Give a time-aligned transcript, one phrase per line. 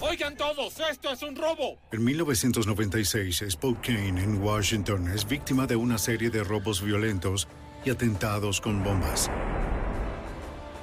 [0.00, 1.78] Oigan todos, esto es un robo.
[1.90, 7.48] En 1996, Spokane, en Washington, es víctima de una serie de robos violentos
[7.84, 9.30] y atentados con bombas.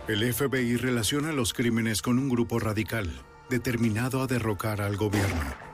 [0.08, 3.12] El FBI relaciona los crímenes con un grupo radical,
[3.50, 5.73] determinado a derrocar al gobierno.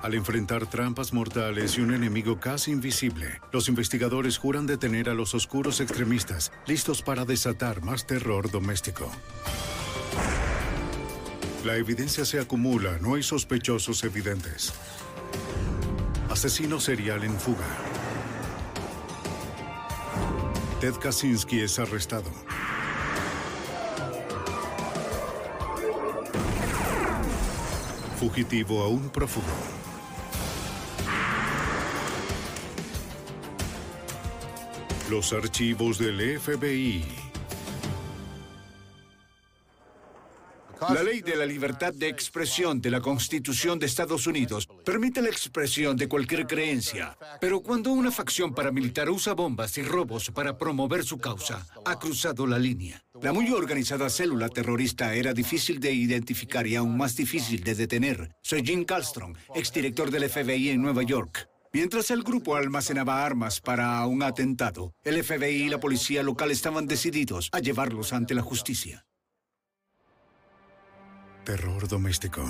[0.00, 5.34] Al enfrentar trampas mortales y un enemigo casi invisible, los investigadores juran detener a los
[5.34, 9.10] oscuros extremistas, listos para desatar más terror doméstico.
[11.64, 14.72] La evidencia se acumula, no hay sospechosos evidentes.
[16.30, 17.66] Asesino serial en fuga.
[20.80, 22.30] Ted Kaczynski es arrestado.
[28.20, 29.46] Fugitivo aún prófugo.
[35.10, 37.02] Los archivos del FBI.
[40.90, 45.30] La ley de la libertad de expresión de la Constitución de Estados Unidos permite la
[45.30, 51.02] expresión de cualquier creencia, pero cuando una facción paramilitar usa bombas y robos para promover
[51.04, 53.02] su causa, ha cruzado la línea.
[53.22, 58.36] La muy organizada célula terrorista era difícil de identificar y aún más difícil de detener.
[58.42, 61.48] Soy Jim Kallstrom, exdirector del FBI en Nueva York.
[61.72, 66.86] Mientras el grupo almacenaba armas para un atentado, el FBI y la policía local estaban
[66.86, 69.04] decididos a llevarlos ante la justicia.
[71.44, 72.42] Terror doméstico.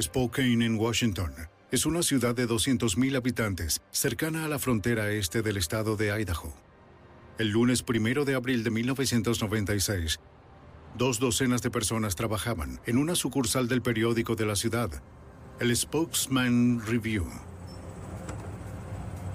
[0.00, 1.32] Spokane, en Washington,
[1.70, 6.54] es una ciudad de 200.000 habitantes, cercana a la frontera este del estado de Idaho.
[7.38, 10.20] El lunes primero de abril de 1996,
[10.96, 15.02] dos docenas de personas trabajaban en una sucursal del periódico de la ciudad,
[15.58, 17.26] el Spokesman Review.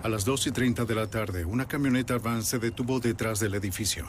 [0.04, 3.56] A las 2 y 30 de la tarde, una camioneta van se detuvo detrás del
[3.56, 4.06] edificio.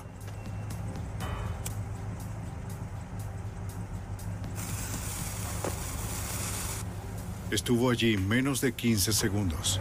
[7.50, 9.80] Estuvo allí menos de 15 segundos.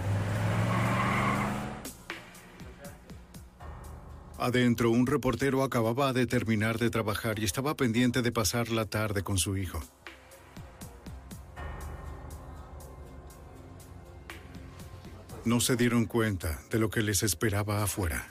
[4.38, 9.22] Adentro, un reportero acababa de terminar de trabajar y estaba pendiente de pasar la tarde
[9.22, 9.82] con su hijo.
[15.46, 18.28] No se dieron cuenta de lo que les esperaba afuera.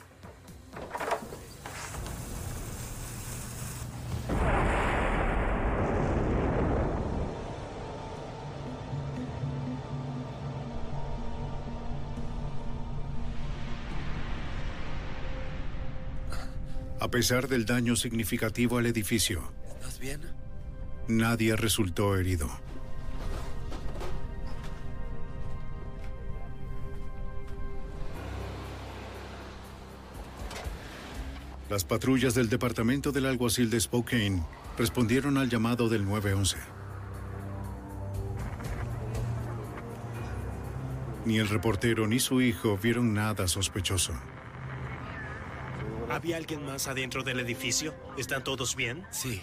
[16.99, 20.21] A pesar del daño significativo al edificio, ¿Estás bien?
[21.07, 22.49] nadie resultó herido.
[31.71, 34.43] Las patrullas del Departamento del Alguacil de Spokane
[34.77, 36.57] respondieron al llamado del 911.
[41.23, 44.11] Ni el reportero ni su hijo vieron nada sospechoso.
[46.09, 47.95] ¿Había alguien más adentro del edificio?
[48.17, 49.05] ¿Están todos bien?
[49.09, 49.41] Sí.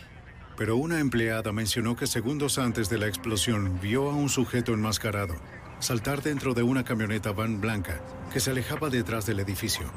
[0.58, 5.37] Pero una empleada mencionó que segundos antes de la explosión vio a un sujeto enmascarado
[5.79, 9.91] saltar dentro de una camioneta van blanca que se alejaba detrás del edificio.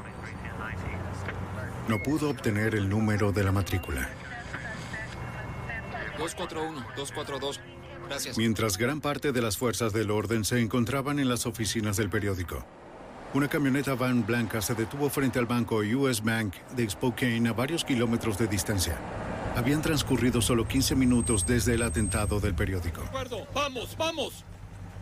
[1.88, 4.08] No pudo obtener el número de la matrícula.
[6.18, 7.60] 241, 242.
[8.08, 8.38] Gracias.
[8.38, 12.64] Mientras gran parte de las fuerzas del orden se encontraban en las oficinas del periódico.
[13.34, 17.84] Una camioneta van blanca se detuvo frente al banco US Bank de Spokane a varios
[17.84, 18.98] kilómetros de distancia.
[19.56, 23.00] Habían transcurrido solo 15 minutos desde el atentado del periódico.
[23.00, 24.44] De acuerdo, vamos, vamos.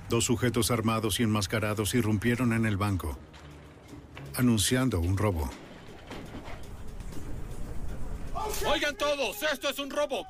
[0.09, 3.19] Dos sujetos armados y enmascarados irrumpieron en el banco,
[4.37, 5.51] anunciando un robo.
[8.67, 10.27] Oigan todos, esto es un robo.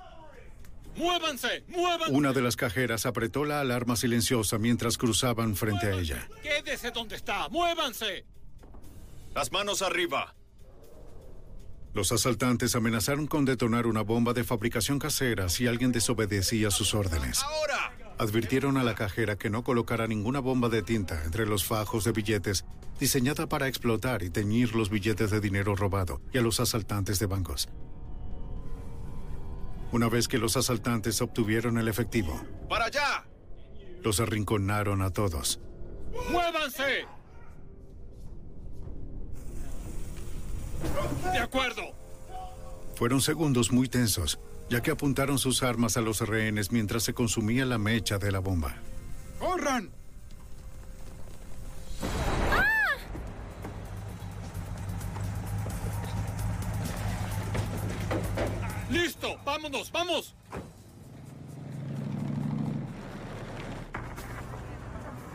[0.96, 1.64] ¡Muévanse!
[1.68, 2.12] ¡Muévanse!
[2.12, 6.28] Una de las cajeras apretó la alarma silenciosa mientras cruzaban frente a ella.
[6.42, 7.48] ¡Quédese donde está!
[7.48, 8.26] ¡Muévanse!
[9.34, 10.34] Las manos arriba.
[11.94, 17.42] Los asaltantes amenazaron con detonar una bomba de fabricación casera si alguien desobedecía sus órdenes.
[17.42, 17.92] ¡Ahora!
[18.18, 22.12] Advirtieron a la cajera que no colocara ninguna bomba de tinta entre los fajos de
[22.12, 22.64] billetes
[23.00, 27.26] diseñada para explotar y teñir los billetes de dinero robado y a los asaltantes de
[27.26, 27.68] bancos.
[29.92, 33.24] Una vez que los asaltantes obtuvieron el efectivo, ¡Para allá!
[34.02, 35.60] los arrinconaron a todos.
[36.30, 37.06] ¡Muévanse!
[41.32, 41.82] De acuerdo.
[42.94, 44.38] Fueron segundos muy tensos,
[44.68, 48.38] ya que apuntaron sus armas a los rehenes mientras se consumía la mecha de la
[48.38, 48.76] bomba.
[49.38, 49.90] ¡Corran!
[58.90, 59.36] ¡Listo!
[59.44, 59.92] ¡Vámonos!
[59.92, 60.34] ¡Vamos!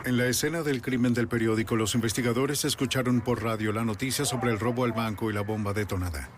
[0.06, 4.52] En la escena del crimen del periódico, los investigadores escucharon por radio la noticia sobre
[4.52, 6.30] el robo al banco y la bomba detonada.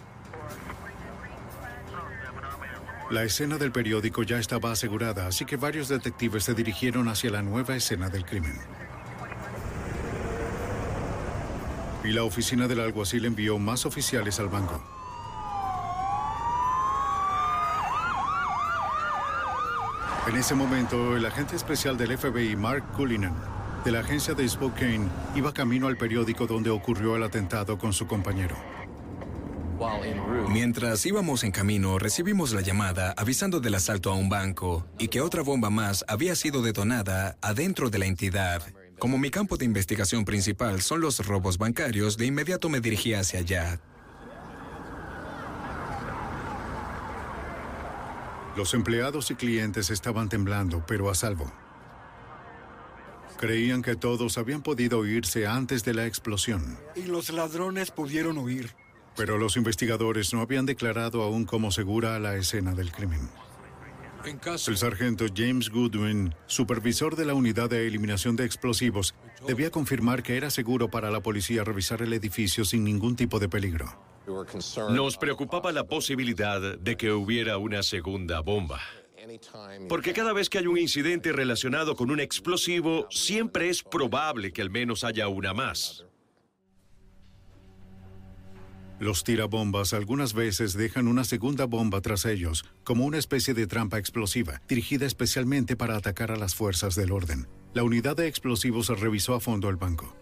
[3.10, 7.42] La escena del periódico ya estaba asegurada, así que varios detectives se dirigieron hacia la
[7.42, 8.58] nueva escena del crimen.
[12.04, 14.97] Y la oficina del alguacil envió más oficiales al banco.
[20.28, 23.34] En ese momento, el agente especial del FBI, Mark Cullinan,
[23.86, 28.08] de la agencia de Spokane, iba camino al periódico donde ocurrió el atentado con su
[28.08, 28.58] compañero.
[30.50, 35.22] Mientras íbamos en camino, recibimos la llamada avisando del asalto a un banco y que
[35.22, 38.64] otra bomba más había sido detonada adentro de la entidad.
[39.00, 43.40] Como mi campo de investigación principal son los robos bancarios, de inmediato me dirigí hacia
[43.40, 43.80] allá.
[48.58, 51.52] Los empleados y clientes estaban temblando, pero a salvo.
[53.40, 58.74] Creían que todos habían podido irse antes de la explosión, Y los ladrones pudieron huir.
[59.16, 63.30] pero los investigadores no habían declarado aún como segura la escena del crimen.
[64.26, 64.72] En caso.
[64.72, 69.14] El sargento James Goodwin, supervisor de la unidad de eliminación de explosivos,
[69.48, 73.50] debía confirmar que era seguro para la policía revisar el edificio sin ningún tipo de
[73.50, 74.00] peligro.
[74.90, 78.82] Nos preocupaba la posibilidad de que hubiera una segunda bomba.
[79.90, 84.62] Porque cada vez que hay un incidente relacionado con un explosivo, siempre es probable que
[84.62, 86.06] al menos haya una más.
[89.00, 94.00] Los tirabombas algunas veces dejan una segunda bomba tras ellos, como una especie de trampa
[94.00, 97.48] explosiva, dirigida especialmente para atacar a las fuerzas del orden.
[97.74, 100.16] La unidad de explosivos revisó a fondo el banco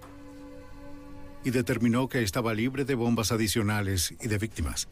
[1.45, 4.89] y determinó que estaba libre de bombas adicionales y de víctimas.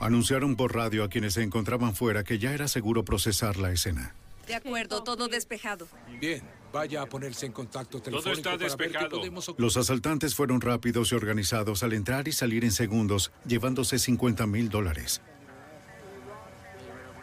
[0.00, 4.14] Anunciaron por radio a quienes se encontraban fuera que ya era seguro procesar la escena.
[4.46, 5.86] De acuerdo, todo despejado.
[6.18, 6.42] Bien,
[6.72, 9.16] vaya a ponerse en contacto telefónico está para ver qué despejado.
[9.18, 14.46] podemos Los asaltantes fueron rápidos y organizados al entrar y salir en segundos, llevándose 50
[14.46, 15.20] mil dólares.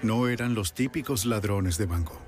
[0.03, 2.24] No eran los típicos ladrones de banco.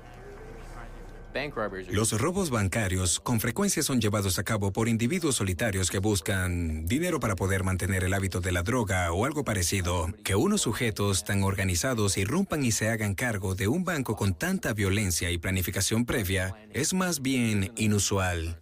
[1.90, 7.20] Los robos bancarios con frecuencia son llevados a cabo por individuos solitarios que buscan dinero
[7.20, 10.08] para poder mantener el hábito de la droga o algo parecido.
[10.24, 14.72] Que unos sujetos tan organizados irrumpan y se hagan cargo de un banco con tanta
[14.72, 18.60] violencia y planificación previa es más bien inusual.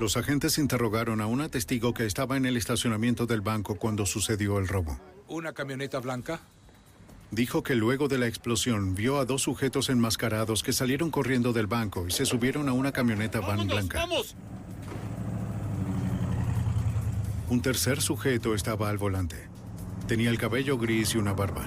[0.00, 4.58] Los agentes interrogaron a una testigo que estaba en el estacionamiento del banco cuando sucedió
[4.58, 4.98] el robo.
[5.26, 6.40] ¿Una camioneta blanca?
[7.30, 11.66] Dijo que luego de la explosión vio a dos sujetos enmascarados que salieron corriendo del
[11.66, 13.98] banco y se subieron a una camioneta van blanca.
[14.00, 14.34] ¡Vamos!
[17.50, 19.48] Un tercer sujeto estaba al volante.
[20.06, 21.66] Tenía el cabello gris y una barba.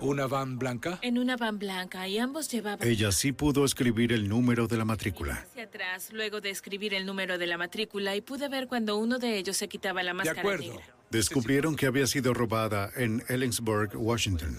[0.00, 1.00] ¿Una van blanca?
[1.02, 4.84] En una van blanca y ambos llevaban Ella sí pudo escribir el número de la
[4.84, 5.34] matrícula.
[5.50, 9.18] hacia atrás luego de escribir el número de la matrícula y pude ver cuando uno
[9.18, 10.74] de ellos se quitaba la De máscara acuerdo.
[10.74, 10.84] negra.
[11.10, 14.58] Descubrieron que había sido robada en Ellensburg, Washington.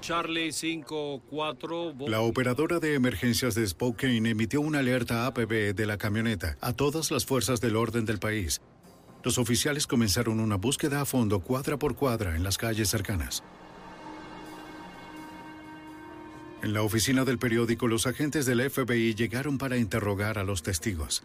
[0.00, 1.94] Charlie 54.
[2.08, 7.12] La operadora de emergencias de Spokane emitió una alerta APB de la camioneta a todas
[7.12, 8.60] las fuerzas del orden del país.
[9.22, 13.44] Los oficiales comenzaron una búsqueda a fondo cuadra por cuadra en las calles cercanas.
[16.64, 21.22] En la oficina del periódico, los agentes del FBI llegaron para interrogar a los testigos.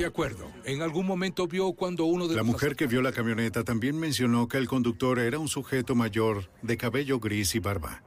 [0.00, 0.50] De acuerdo.
[0.64, 4.00] ¿En algún momento vio cuando uno de La los mujer que vio la camioneta también
[4.00, 8.02] mencionó que el conductor era un sujeto mayor de cabello gris y barba.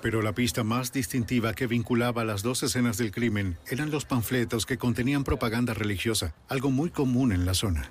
[0.00, 4.64] Pero la pista más distintiva que vinculaba las dos escenas del crimen eran los panfletos
[4.64, 7.90] que contenían propaganda religiosa, algo muy común en la zona.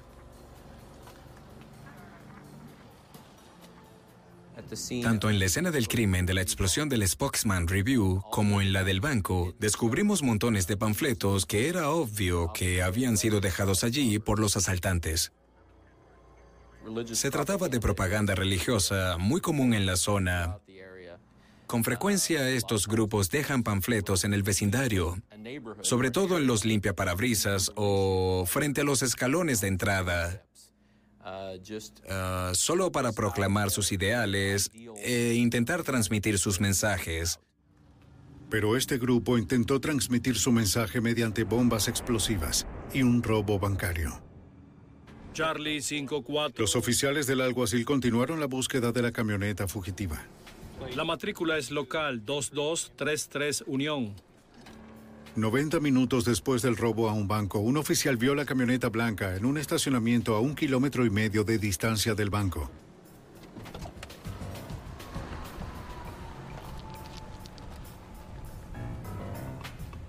[5.01, 8.83] Tanto en la escena del crimen de la explosión del Spokesman Review como en la
[8.83, 14.39] del banco, descubrimos montones de panfletos que era obvio que habían sido dejados allí por
[14.39, 15.33] los asaltantes.
[17.11, 20.59] Se trataba de propaganda religiosa muy común en la zona.
[21.67, 25.21] Con frecuencia estos grupos dejan panfletos en el vecindario,
[25.81, 30.43] sobre todo en los limpiaparabrisas o frente a los escalones de entrada,
[32.09, 34.71] ah, solo para proclamar sus ideales
[35.03, 37.39] e intentar transmitir sus mensajes.
[38.50, 44.21] Pero este grupo intentó transmitir su mensaje mediante bombas explosivas y un robo bancario.
[45.33, 46.57] Charlie 5-4.
[46.57, 50.21] Los oficiales del alguacil continuaron la búsqueda de la camioneta fugitiva.
[50.95, 54.15] La matrícula es local 2233 Unión.
[55.35, 59.45] 90 minutos después del robo a un banco, un oficial vio la camioneta blanca en
[59.45, 62.69] un estacionamiento a un kilómetro y medio de distancia del banco.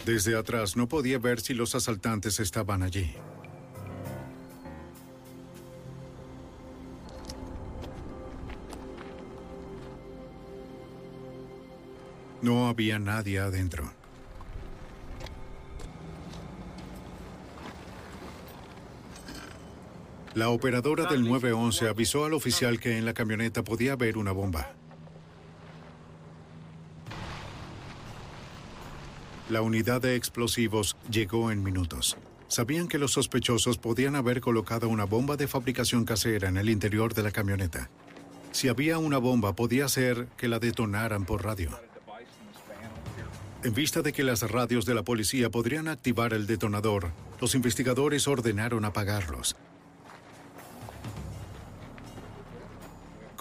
[0.05, 3.15] Desde atrás no podía ver si los asaltantes estaban allí.
[12.41, 14.02] No había nadie adentro.
[20.35, 24.73] La operadora del 911 avisó al oficial que en la camioneta podía haber una bomba.
[29.51, 32.17] La unidad de explosivos llegó en minutos.
[32.49, 37.13] Sabían que los sospechosos podían haber colocado una bomba de fabricación casera en el interior
[37.13, 37.91] de la camioneta.
[38.53, 41.79] Si había una bomba, podía ser que la detonaran por radio.
[43.63, 48.27] En vista de que las radios de la policía podrían activar el detonador, los investigadores
[48.27, 49.57] ordenaron apagarlos.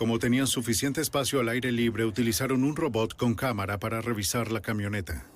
[0.01, 4.59] Como tenían suficiente espacio al aire libre, utilizaron un robot con cámara para revisar la
[4.59, 5.27] camioneta.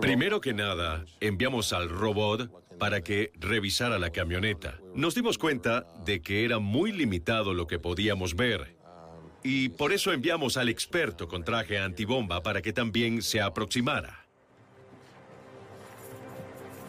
[0.00, 4.78] Primero que nada, enviamos al robot para que revisara la camioneta.
[4.94, 8.78] Nos dimos cuenta de que era muy limitado lo que podíamos ver.
[9.42, 14.24] Y por eso enviamos al experto con traje antibomba para que también se aproximara.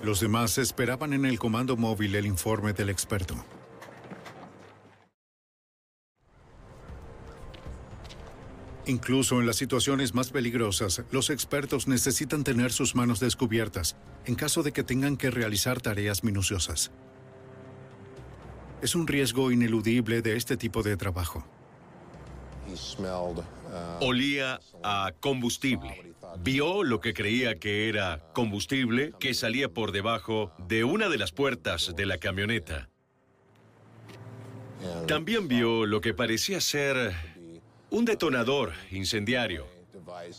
[0.03, 3.35] Los demás esperaban en el comando móvil el informe del experto.
[8.87, 13.95] Incluso en las situaciones más peligrosas, los expertos necesitan tener sus manos descubiertas
[14.25, 16.91] en caso de que tengan que realizar tareas minuciosas.
[18.81, 21.45] Es un riesgo ineludible de este tipo de trabajo.
[23.99, 26.15] Olía a combustible.
[26.39, 31.31] Vio lo que creía que era combustible que salía por debajo de una de las
[31.31, 32.89] puertas de la camioneta.
[35.07, 37.13] También vio lo que parecía ser
[37.91, 39.67] un detonador incendiario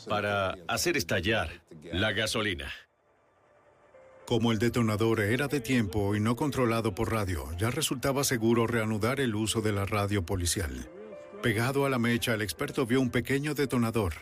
[0.08, 1.50] para hacer estallar
[1.84, 2.72] la gasolina.
[4.26, 9.20] Como el detonador era de tiempo y no controlado por radio, ya resultaba seguro reanudar
[9.20, 10.88] el uso de la radio policial.
[11.42, 14.14] Pegado a la mecha, el experto vio un pequeño detonador,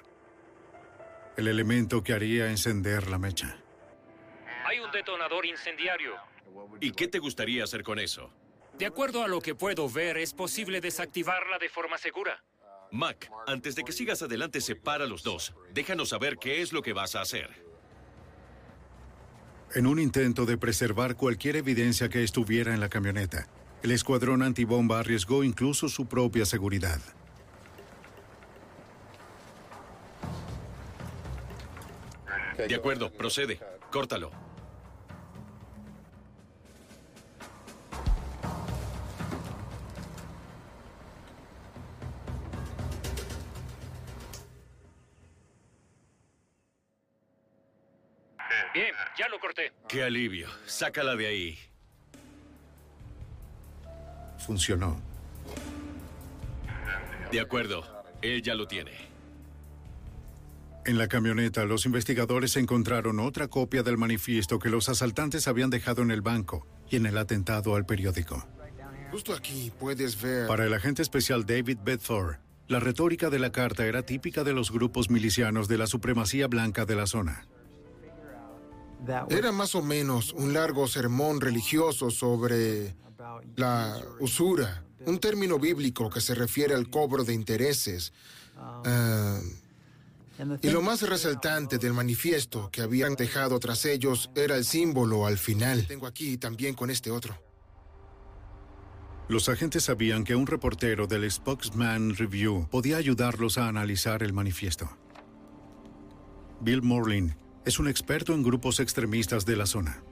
[1.36, 3.58] el elemento que haría encender la mecha.
[4.64, 6.14] Hay un detonador incendiario.
[6.80, 8.32] ¿Y qué te gustaría hacer con eso?
[8.76, 12.42] De acuerdo a lo que puedo ver, es posible desactivarla de forma segura.
[12.92, 15.54] Mac, antes de que sigas adelante, separa los dos.
[15.72, 17.50] Déjanos saber qué es lo que vas a hacer.
[19.74, 23.46] En un intento de preservar cualquier evidencia que estuviera en la camioneta,
[23.82, 27.00] el escuadrón antibomba arriesgó incluso su propia seguridad.
[32.56, 33.58] De acuerdo, procede.
[33.90, 34.49] Córtalo.
[49.18, 49.72] Ya lo corté.
[49.88, 50.48] Qué alivio.
[50.66, 51.58] Sácala de ahí.
[54.38, 55.00] Funcionó.
[57.30, 57.84] De acuerdo.
[58.22, 58.92] Él ya lo tiene.
[60.86, 66.02] En la camioneta, los investigadores encontraron otra copia del manifiesto que los asaltantes habían dejado
[66.02, 68.46] en el banco y en el atentado al periódico.
[69.10, 70.46] Justo aquí puedes ver...
[70.46, 72.36] Para el agente especial David Bedford,
[72.68, 76.84] La retórica de la carta era típica de los grupos milicianos de la supremacía blanca
[76.86, 77.44] de la zona.
[79.28, 82.94] Era más o menos un largo sermón religioso sobre
[83.56, 88.12] la usura, un término bíblico que se refiere al cobro de intereses.
[88.56, 89.40] Ah,
[90.62, 95.38] y lo más resaltante del manifiesto que habían dejado tras ellos era el símbolo al
[95.38, 95.86] final.
[95.86, 97.36] Tengo aquí también con este otro.
[99.28, 104.90] Los agentes sabían que un reportero del Spokesman Review podía ayudarlos a analizar el manifiesto.
[106.60, 110.02] Bill Morlin es un experto en grupos extremistas de la zona.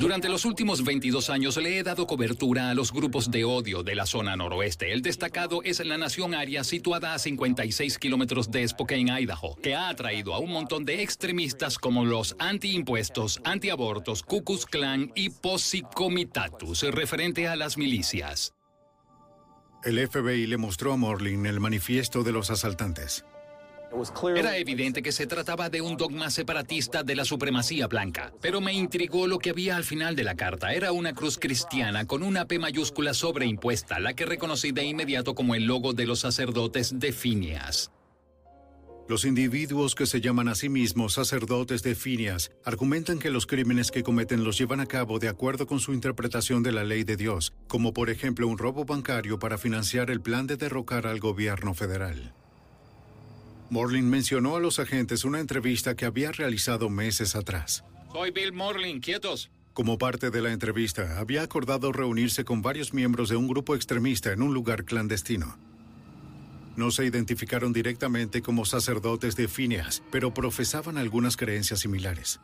[0.00, 3.94] Durante los últimos 22 años le he dado cobertura a los grupos de odio de
[3.94, 4.92] la zona noroeste.
[4.92, 9.88] El destacado es la Nación Aria, situada a 56 kilómetros de Spokane, Idaho, que ha
[9.88, 16.82] atraído a un montón de extremistas como los antiimpuestos, antiabortos, Ku Klux Klan y Posicomitatus,
[16.90, 18.52] referente a las milicias.
[19.84, 23.24] El FBI le mostró a Morlin el manifiesto de los asaltantes.
[24.36, 28.72] Era evidente que se trataba de un dogma separatista de la supremacía blanca, pero me
[28.72, 30.72] intrigó lo que había al final de la carta.
[30.74, 35.54] Era una cruz cristiana con una P mayúscula sobreimpuesta, la que reconocí de inmediato como
[35.54, 37.90] el logo de los sacerdotes de Phineas.
[39.06, 43.90] Los individuos que se llaman a sí mismos sacerdotes de Phineas argumentan que los crímenes
[43.90, 47.16] que cometen los llevan a cabo de acuerdo con su interpretación de la ley de
[47.16, 51.74] Dios, como por ejemplo un robo bancario para financiar el plan de derrocar al gobierno
[51.74, 52.32] federal.
[53.74, 57.84] Morlin mencionó a los agentes una entrevista que había realizado meses atrás.
[58.12, 59.50] Soy Bill Morlin, quietos.
[59.72, 64.30] Como parte de la entrevista, había acordado reunirse con varios miembros de un grupo extremista
[64.30, 65.58] en un lugar clandestino.
[66.76, 72.38] No se identificaron directamente como sacerdotes de Phineas, pero profesaban algunas creencias similares.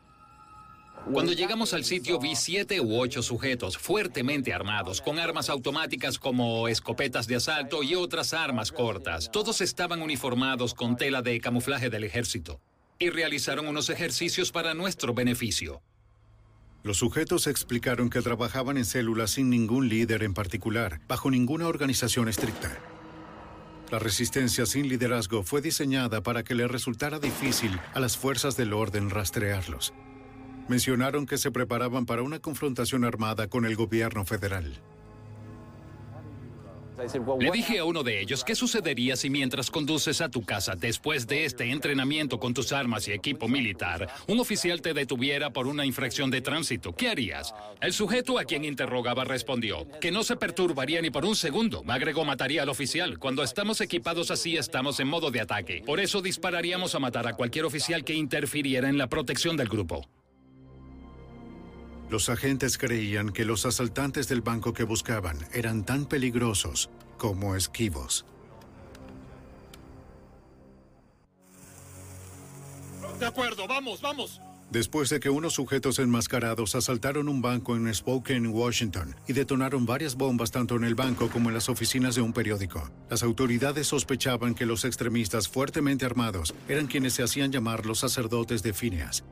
[1.06, 6.68] Cuando llegamos al sitio vi siete u ocho sujetos fuertemente armados, con armas automáticas como
[6.68, 9.30] escopetas de asalto y otras armas cortas.
[9.32, 12.60] Todos estaban uniformados con tela de camuflaje del ejército
[12.98, 15.82] y realizaron unos ejercicios para nuestro beneficio.
[16.82, 22.28] Los sujetos explicaron que trabajaban en células sin ningún líder en particular, bajo ninguna organización
[22.28, 22.78] estricta.
[23.90, 28.72] La resistencia sin liderazgo fue diseñada para que le resultara difícil a las fuerzas del
[28.72, 29.92] orden rastrearlos.
[30.70, 34.80] Mencionaron que se preparaban para una confrontación armada con el gobierno federal.
[37.40, 41.26] Le dije a uno de ellos, ¿qué sucedería si mientras conduces a tu casa, después
[41.26, 45.84] de este entrenamiento con tus armas y equipo militar, un oficial te detuviera por una
[45.84, 46.94] infracción de tránsito?
[46.94, 47.52] ¿Qué harías?
[47.80, 51.82] El sujeto a quien interrogaba respondió, que no se perturbaría ni por un segundo.
[51.88, 53.18] Agregó, mataría al oficial.
[53.18, 55.82] Cuando estamos equipados así, estamos en modo de ataque.
[55.84, 60.06] Por eso dispararíamos a matar a cualquier oficial que interfiriera en la protección del grupo.
[62.10, 68.26] Los agentes creían que los asaltantes del banco que buscaban eran tan peligrosos como esquivos.
[73.20, 74.40] De acuerdo, vamos, vamos.
[74.72, 80.16] Después de que unos sujetos enmascarados asaltaron un banco en Spokane, Washington, y detonaron varias
[80.16, 84.54] bombas tanto en el banco como en las oficinas de un periódico, las autoridades sospechaban
[84.54, 89.24] que los extremistas fuertemente armados eran quienes se hacían llamar los sacerdotes de Phineas,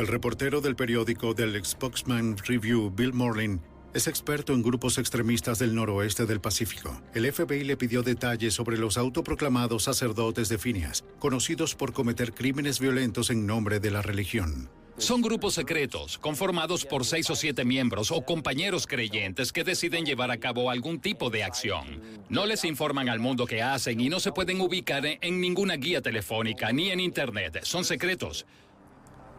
[0.00, 3.60] el reportero del periódico del Spokesman Review, Bill Morlin,
[3.92, 7.02] es experto en grupos extremistas del noroeste del Pacífico.
[7.12, 12.80] El FBI le pidió detalles sobre los autoproclamados sacerdotes de Phineas, conocidos por cometer crímenes
[12.80, 14.70] violentos en nombre de la religión.
[14.96, 20.30] Son grupos secretos, conformados por seis o siete miembros o compañeros creyentes que deciden llevar
[20.30, 22.00] a cabo algún tipo de acción.
[22.28, 26.00] No les informan al mundo qué hacen y no se pueden ubicar en ninguna guía
[26.00, 27.60] telefónica ni en Internet.
[27.62, 28.46] Son secretos.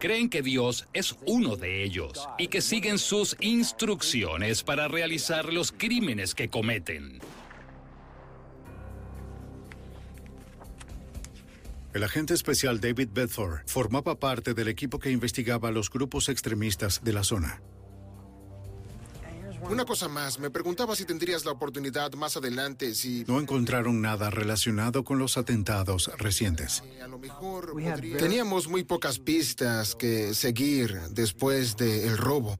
[0.02, 5.70] Creen que Dios es uno de ellos y que siguen sus instrucciones para realizar los
[5.70, 7.20] crímenes que cometen.
[11.94, 17.12] El agente especial David Bedford formaba parte del equipo que investigaba los grupos extremistas de
[17.12, 17.62] la zona.
[19.70, 23.24] Una cosa más, me preguntaba si tendrías la oportunidad más adelante si...
[23.26, 26.82] No encontraron nada relacionado con los atentados recientes.
[27.02, 27.74] A lo mejor
[28.18, 32.58] teníamos muy pocas pistas que seguir después del robo.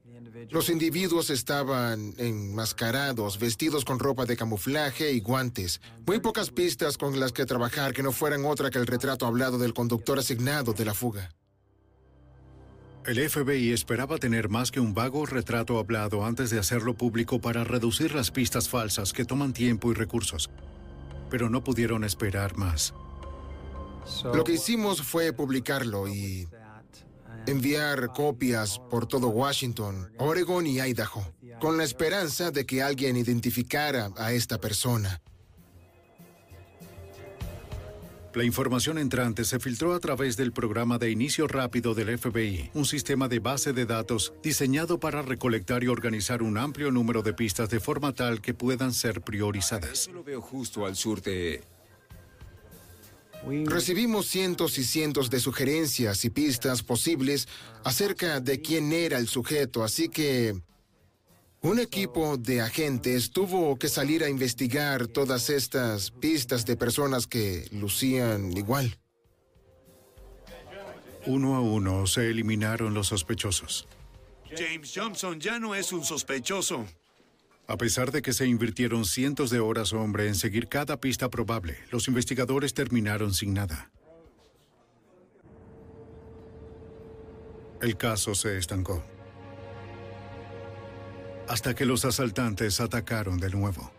[0.49, 5.81] Los individuos estaban enmascarados, vestidos con ropa de camuflaje y guantes.
[6.05, 9.57] Muy pocas pistas con las que trabajar que no fueran otra que el retrato hablado
[9.57, 11.29] del conductor asignado de la fuga.
[13.05, 17.65] El FBI esperaba tener más que un vago retrato hablado antes de hacerlo público para
[17.65, 20.49] reducir las pistas falsas que toman tiempo y recursos,
[21.29, 22.93] pero no pudieron esperar más.
[24.33, 26.47] Lo que hicimos fue publicarlo y
[27.45, 31.27] enviar copias por todo Washington, Oregon y Idaho,
[31.59, 35.21] con la esperanza de que alguien identificara a esta persona.
[38.35, 42.85] La información entrante se filtró a través del programa de inicio rápido del FBI, un
[42.85, 47.69] sistema de base de datos diseñado para recolectar y organizar un amplio número de pistas
[47.69, 50.07] de forma tal que puedan ser priorizadas.
[50.07, 51.61] Yo lo veo justo al sur de...
[53.65, 57.47] Recibimos cientos y cientos de sugerencias y pistas posibles
[57.83, 60.55] acerca de quién era el sujeto, así que
[61.63, 67.67] un equipo de agentes tuvo que salir a investigar todas estas pistas de personas que
[67.71, 68.99] lucían igual.
[71.25, 73.87] Uno a uno se eliminaron los sospechosos.
[74.55, 76.85] James Johnson ya no es un sospechoso.
[77.65, 81.77] A pesar de que se invirtieron cientos de horas hombre en seguir cada pista probable,
[81.91, 83.89] los investigadores terminaron sin nada.
[87.81, 89.01] El caso se estancó.
[91.47, 93.91] Hasta que los asaltantes atacaron de nuevo.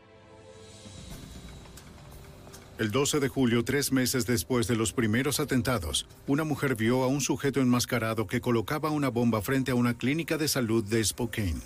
[2.77, 7.07] El 12 de julio, tres meses después de los primeros atentados, una mujer vio a
[7.07, 11.63] un sujeto enmascarado que colocaba una bomba frente a una clínica de salud de Spokane.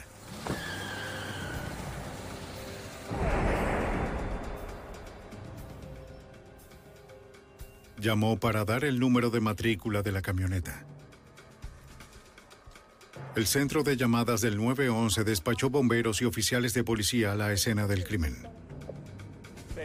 [7.99, 10.85] Llamó para dar el número de matrícula de la camioneta.
[13.39, 17.87] El centro de llamadas del 911 despachó bomberos y oficiales de policía a la escena
[17.87, 18.37] del crimen.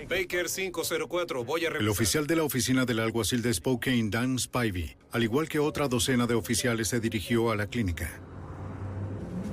[0.09, 4.97] Baker 504, voy a El oficial de la oficina del alguacil de Spokane, Dan Spivey,
[5.11, 8.19] al igual que otra docena de oficiales, se dirigió a la clínica.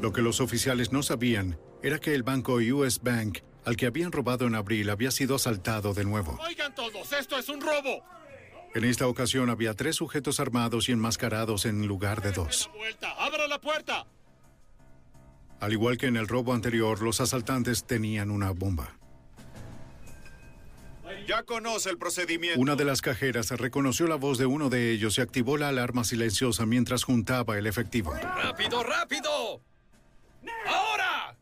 [0.01, 4.13] Lo que los oficiales no sabían era que el banco US Bank, al que habían
[4.13, 6.39] robado en abril, había sido asaltado de nuevo.
[6.41, 8.03] Oigan todos, esto es un robo.
[8.75, 12.71] En esta ocasión había tres sujetos armados y enmascarados en lugar de dos.
[13.19, 14.07] Abra la puerta.
[15.61, 18.97] Al igual que en el robo anterior, los asaltantes tenían una bomba.
[21.27, 22.61] Ya conoce el procedimiento.
[22.61, 26.05] Una de las cajeras reconoció la voz de uno de ellos y activó la alarma
[26.05, 28.15] silenciosa mientras juntaba el efectivo.
[28.15, 29.61] ¡Rápido, rápido!
[30.67, 31.37] ¡Ahora!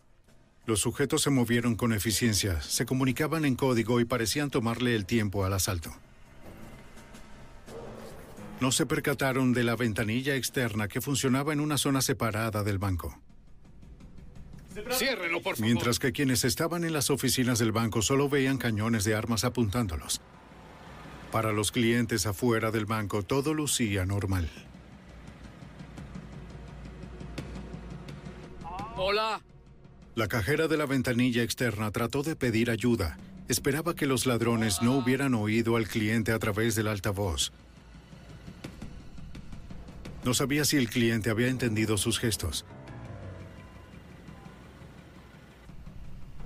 [0.66, 5.44] Los sujetos se movieron con eficiencia, se comunicaban en código y parecían tomarle el tiempo
[5.44, 5.94] al asalto.
[8.60, 13.20] No se percataron de la ventanilla externa que funcionaba en una zona separada del banco.
[14.92, 15.66] Ciérrenlo, por favor.
[15.66, 20.20] Mientras que quienes estaban en las oficinas del banco solo veían cañones de armas apuntándolos.
[21.30, 24.48] Para los clientes afuera del banco todo lucía normal.
[28.96, 29.40] Hola.
[30.14, 33.18] La cajera de la ventanilla externa trató de pedir ayuda.
[33.46, 37.52] Esperaba que los ladrones no hubieran oído al cliente a través del altavoz.
[40.28, 42.66] No sabía si el cliente había entendido sus gestos.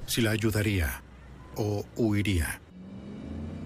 [0.06, 1.02] Si la ayudaría
[1.56, 2.60] o huiría.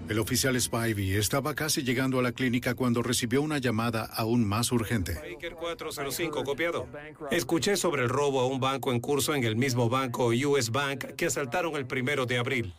[0.09, 4.71] El oficial Spivey estaba casi llegando a la clínica cuando recibió una llamada aún más
[4.71, 5.13] urgente.
[5.13, 6.87] Baker 405, copiado.
[7.29, 11.13] Escuché sobre el robo a un banco en curso en el mismo banco US Bank
[11.15, 12.73] que asaltaron el primero de abril.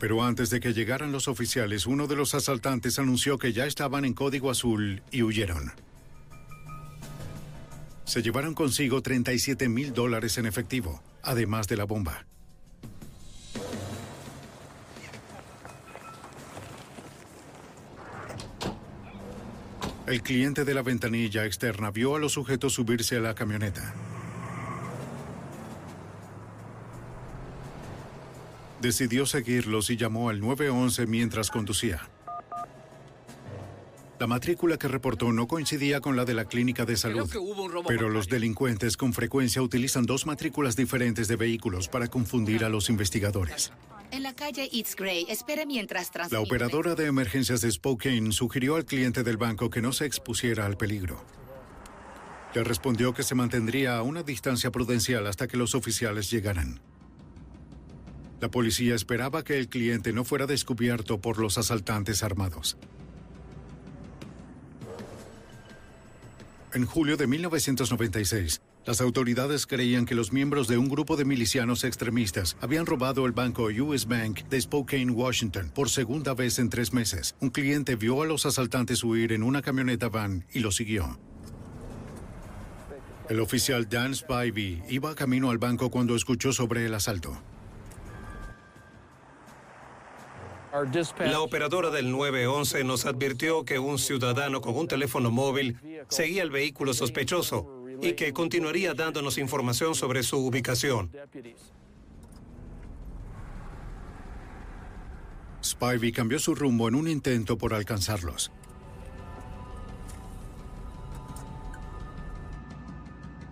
[0.00, 4.06] Pero antes de que llegaran los oficiales, uno de los asaltantes anunció que ya estaban
[4.06, 5.72] en código azul y huyeron.
[8.06, 12.24] Se llevaron consigo 37 mil dólares en efectivo, además de la bomba.
[20.06, 23.94] El cliente de la ventanilla externa vio a los sujetos subirse a la camioneta.
[28.80, 32.08] Decidió seguirlos y llamó al 911 mientras conducía.
[34.18, 37.28] La matrícula que reportó no coincidía con la de la clínica de salud,
[37.88, 42.90] pero los delincuentes con frecuencia utilizan dos matrículas diferentes de vehículos para confundir a los
[42.90, 43.72] investigadores.
[44.10, 46.42] En la calle It's Gray, espere mientras La transmite.
[46.44, 50.76] operadora de emergencias de Spokane sugirió al cliente del banco que no se expusiera al
[50.76, 51.24] peligro.
[52.54, 56.80] Le respondió que se mantendría a una distancia prudencial hasta que los oficiales llegaran.
[58.40, 62.78] La policía esperaba que el cliente no fuera descubierto por los asaltantes armados.
[66.72, 71.84] En julio de 1996, las autoridades creían que los miembros de un grupo de milicianos
[71.84, 76.94] extremistas habían robado el banco US Bank de Spokane, Washington, por segunda vez en tres
[76.94, 77.34] meses.
[77.40, 81.18] Un cliente vio a los asaltantes huir en una camioneta van y lo siguió.
[83.28, 87.40] El oficial Dan Spivey iba camino al banco cuando escuchó sobre el asalto.
[91.18, 95.78] La operadora del 911 nos advirtió que un ciudadano con un teléfono móvil
[96.08, 101.10] seguía el vehículo sospechoso y que continuaría dándonos información sobre su ubicación.
[105.62, 108.50] Spivey cambió su rumbo en un intento por alcanzarlos.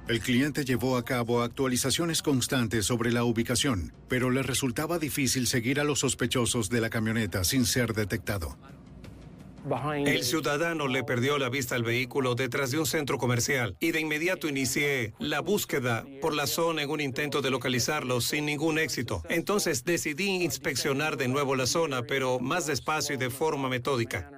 [0.08, 5.80] El cliente llevó a cabo actualizaciones constantes sobre la ubicación, pero le resultaba difícil seguir
[5.80, 8.56] a los sospechosos de la camioneta sin ser detectado.
[10.06, 14.00] El ciudadano le perdió la vista al vehículo detrás de un centro comercial y de
[14.00, 19.22] inmediato inicié la búsqueda por la zona en un intento de localizarlo sin ningún éxito.
[19.28, 24.37] Entonces decidí inspeccionar de nuevo la zona, pero más despacio y de forma metódica.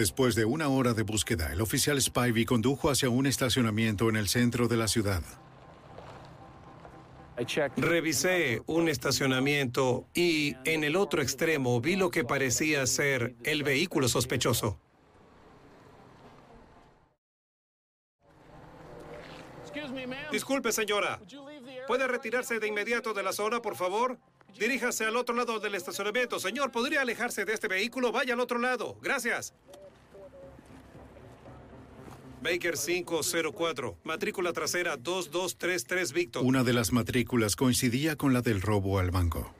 [0.00, 4.28] Después de una hora de búsqueda, el oficial Spivey condujo hacia un estacionamiento en el
[4.28, 5.22] centro de la ciudad.
[7.76, 14.08] Revisé un estacionamiento y en el otro extremo vi lo que parecía ser el vehículo
[14.08, 14.78] sospechoso.
[20.32, 21.20] Disculpe, señora.
[21.86, 24.16] ¿Puede retirarse de inmediato de la zona, por favor?
[24.58, 26.40] Diríjase al otro lado del estacionamiento.
[26.40, 28.12] Señor, ¿podría alejarse de este vehículo?
[28.12, 28.96] Vaya al otro lado.
[29.02, 29.52] Gracias.
[32.42, 36.44] Baker 504, matrícula trasera 2233 Victor.
[36.44, 39.52] Una de las matrículas coincidía con la del robo al banco.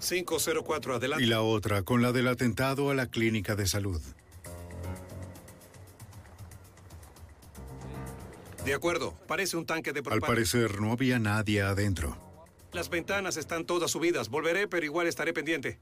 [0.00, 1.22] ...504, adelante.
[1.22, 4.00] Y la otra con la del atentado a la clínica de salud.
[8.64, 12.16] De acuerdo, parece un tanque de Al parecer no había nadie adentro.
[12.72, 14.30] Las ventanas están todas subidas.
[14.30, 15.78] Volveré, pero igual estaré pendiente.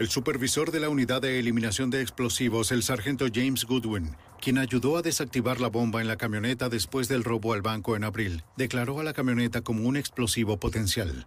[0.00, 4.96] El supervisor de la unidad de eliminación de explosivos, el sargento James Goodwin, quien ayudó
[4.96, 8.98] a desactivar la bomba en la camioneta después del robo al banco en abril, declaró
[9.00, 11.26] a la camioneta como un explosivo potencial.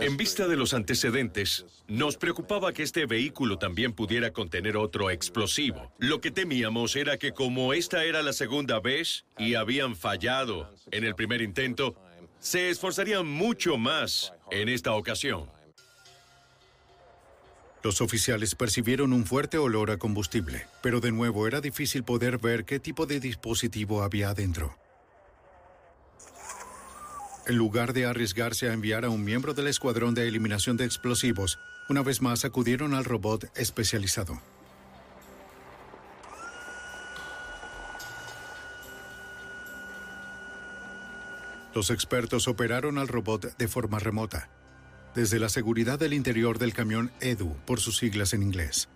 [0.00, 5.92] En vista de los antecedentes, nos preocupaba que este vehículo también pudiera contener otro explosivo.
[5.98, 11.02] Lo que temíamos era que como esta era la segunda vez y habían fallado en
[11.02, 11.96] el primer intento,
[12.38, 15.55] se esforzarían mucho más en esta ocasión.
[17.86, 22.64] Los oficiales percibieron un fuerte olor a combustible, pero de nuevo era difícil poder ver
[22.64, 24.76] qué tipo de dispositivo había adentro.
[27.46, 31.60] En lugar de arriesgarse a enviar a un miembro del escuadrón de eliminación de explosivos,
[31.88, 34.42] una vez más acudieron al robot especializado.
[41.72, 44.50] Los expertos operaron al robot de forma remota,
[45.16, 48.88] desde la seguridad del interior del camión EDU, por sus siglas en inglés.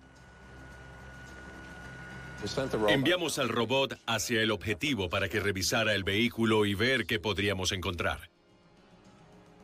[2.87, 7.71] Enviamos al robot hacia el objetivo para que revisara el vehículo y ver qué podríamos
[7.71, 8.29] encontrar.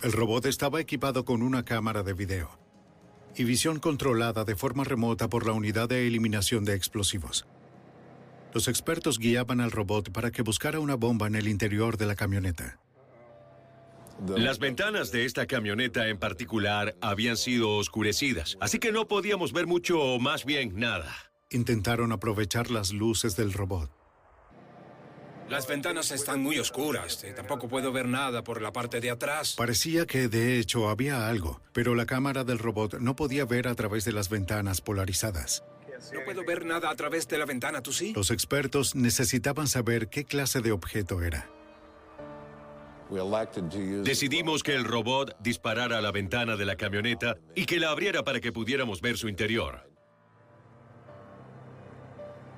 [0.01, 2.49] El robot estaba equipado con una cámara de video
[3.35, 7.45] y visión controlada de forma remota por la unidad de eliminación de explosivos.
[8.53, 12.15] Los expertos guiaban al robot para que buscara una bomba en el interior de la
[12.15, 12.79] camioneta.
[14.35, 19.67] Las ventanas de esta camioneta en particular habían sido oscurecidas, así que no podíamos ver
[19.67, 21.13] mucho o más bien nada.
[21.49, 23.91] Intentaron aprovechar las luces del robot.
[25.49, 27.23] Las ventanas están muy oscuras.
[27.23, 29.53] eh, Tampoco puedo ver nada por la parte de atrás.
[29.55, 33.75] Parecía que de hecho había algo, pero la cámara del robot no podía ver a
[33.75, 35.63] través de las ventanas polarizadas.
[36.13, 38.11] No puedo ver nada a través de la ventana, ¿tú sí?
[38.13, 41.49] Los expertos necesitaban saber qué clase de objeto era.
[44.03, 48.23] Decidimos que el robot disparara a la ventana de la camioneta y que la abriera
[48.23, 49.89] para que pudiéramos ver su interior.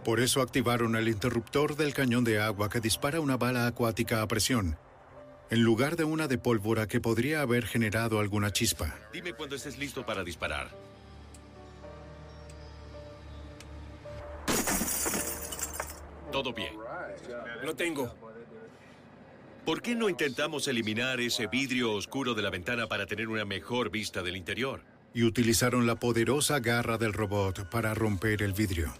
[0.04, 4.28] Por eso activaron el interruptor del cañón de agua que dispara una bala acuática a
[4.28, 4.78] presión,
[5.50, 8.96] en lugar de una de pólvora que podría haber generado alguna chispa.
[9.14, 10.70] Dime cuando estés listo para disparar.
[16.32, 16.74] Todo bien.
[17.64, 18.16] Lo tengo.
[19.66, 23.90] ¿Por qué no intentamos eliminar ese vidrio oscuro de la ventana para tener una mejor
[23.90, 24.82] vista del interior?
[25.14, 28.94] Y utilizaron la poderosa garra del robot para romper el vidrio.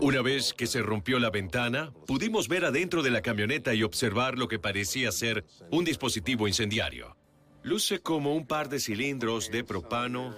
[0.00, 4.38] Una vez que se rompió la ventana, pudimos ver adentro de la camioneta y observar
[4.38, 7.16] lo que parecía ser un dispositivo incendiario.
[7.62, 10.34] Luce como un par de cilindros de propano,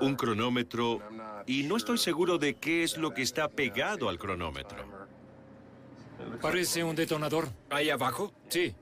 [0.00, 1.00] un cronómetro,
[1.46, 4.84] y no estoy seguro de qué es lo que está pegado al cronómetro.
[6.40, 7.48] Parece un detonador.
[7.70, 8.32] ¿Ahí abajo?
[8.48, 8.74] Sí.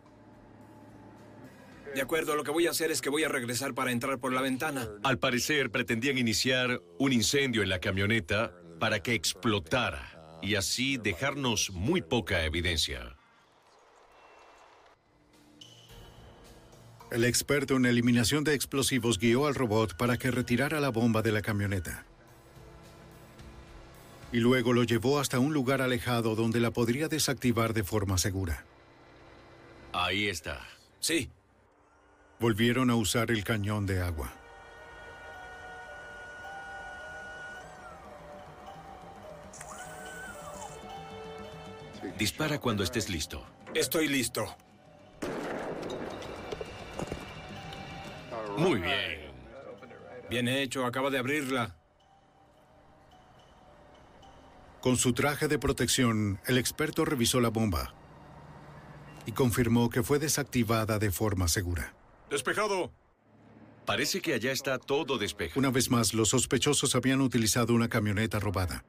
[1.94, 4.32] De acuerdo, lo que voy a hacer es que voy a regresar para entrar por
[4.32, 4.88] la ventana.
[5.02, 11.70] Al parecer pretendían iniciar un incendio en la camioneta para que explotara y así dejarnos
[11.72, 13.17] muy poca evidencia.
[17.10, 21.32] El experto en eliminación de explosivos guió al robot para que retirara la bomba de
[21.32, 22.04] la camioneta.
[24.30, 28.66] Y luego lo llevó hasta un lugar alejado donde la podría desactivar de forma segura.
[29.94, 30.60] Ahí está.
[31.00, 31.30] Sí.
[32.38, 34.34] Volvieron a usar el cañón de agua.
[42.18, 43.46] Dispara cuando estés listo.
[43.74, 44.44] Estoy listo.
[48.58, 49.32] Muy bien.
[50.28, 51.76] Bien hecho, acaba de abrirla.
[54.80, 57.94] Con su traje de protección, el experto revisó la bomba
[59.26, 61.94] y confirmó que fue desactivada de forma segura.
[62.30, 62.92] Despejado.
[63.86, 65.58] Parece que allá está todo despejado.
[65.58, 68.84] Una vez más, los sospechosos habían utilizado una camioneta robada.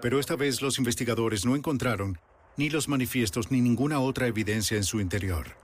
[0.00, 2.18] Pero esta vez los investigadores no encontraron
[2.56, 5.56] ni los manifiestos ni ninguna otra evidencia en su interior.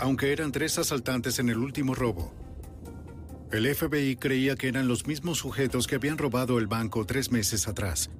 [0.00, 2.32] Aunque eran tres asaltantes en el último robo,
[3.52, 7.68] el FBI creía que eran los mismos sujetos que habían robado el banco tres meses
[7.68, 8.10] atrás.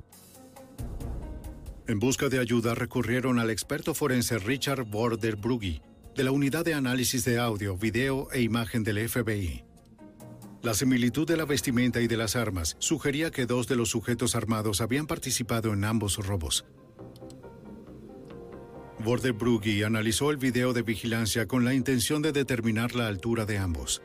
[1.87, 5.81] En busca de ayuda recurrieron al experto forense Richard Border Brugge,
[6.15, 9.65] de la Unidad de Análisis de Audio, Video e Imagen del FBI.
[10.63, 14.35] La similitud de la vestimenta y de las armas sugería que dos de los sujetos
[14.35, 16.67] armados habían participado en ambos robos.
[19.03, 23.57] Border Brugge analizó el video de vigilancia con la intención de determinar la altura de
[23.57, 24.03] ambos.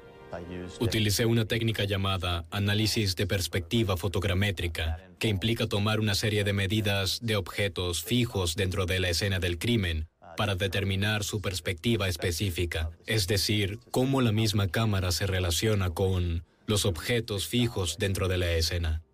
[0.80, 7.20] Utilicé una técnica llamada análisis de perspectiva fotogramétrica, que implica tomar una serie de medidas
[7.22, 13.28] de objetos fijos dentro de la escena del crimen para determinar su perspectiva específica, es
[13.28, 19.05] decir, cómo la misma cámara se relaciona con los objetos fijos dentro de la escena.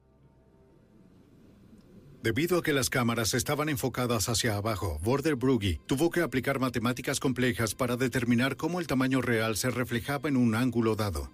[2.23, 7.19] Debido a que las cámaras estaban enfocadas hacia abajo, Border Brugge tuvo que aplicar matemáticas
[7.19, 11.31] complejas para determinar cómo el tamaño real se reflejaba en un ángulo dado.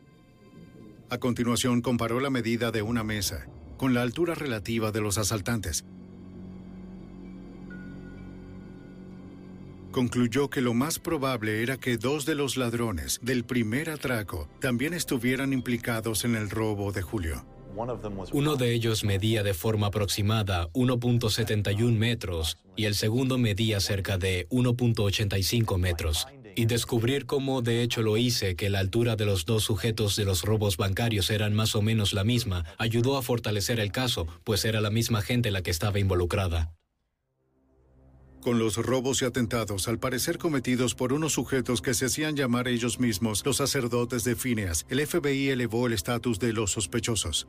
[1.09, 5.83] A continuación, comparó la medida de una mesa con la altura relativa de los asaltantes.
[9.91, 14.93] Concluyó que lo más probable era que dos de los ladrones del primer atraco también
[14.93, 17.56] estuvieran implicados en el robo de Julio.
[18.33, 24.47] Uno de ellos medía de forma aproximada 1.71 metros y el segundo medía cerca de
[24.49, 26.27] 1.85 metros.
[26.55, 30.25] Y descubrir cómo de hecho lo hice, que la altura de los dos sujetos de
[30.25, 34.65] los robos bancarios eran más o menos la misma, ayudó a fortalecer el caso, pues
[34.65, 36.76] era la misma gente la que estaba involucrada.
[38.41, 42.67] Con los robos y atentados, al parecer cometidos por unos sujetos que se hacían llamar
[42.67, 47.47] ellos mismos los sacerdotes de Phineas, el FBI elevó el estatus de los sospechosos.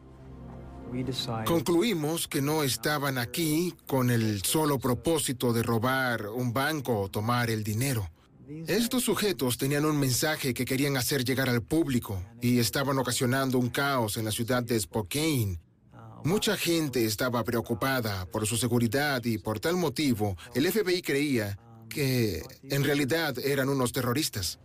[1.45, 7.51] Concluimos que no estaban aquí con el solo propósito de robar un banco o tomar
[7.51, 8.09] el dinero.
[8.67, 13.69] Estos sujetos tenían un mensaje que querían hacer llegar al público y estaban ocasionando un
[13.69, 15.61] caos en la ciudad de Spokane.
[16.25, 22.43] Mucha gente estaba preocupada por su seguridad y por tal motivo el FBI creía que
[22.65, 24.59] en realidad eran unos terroristas.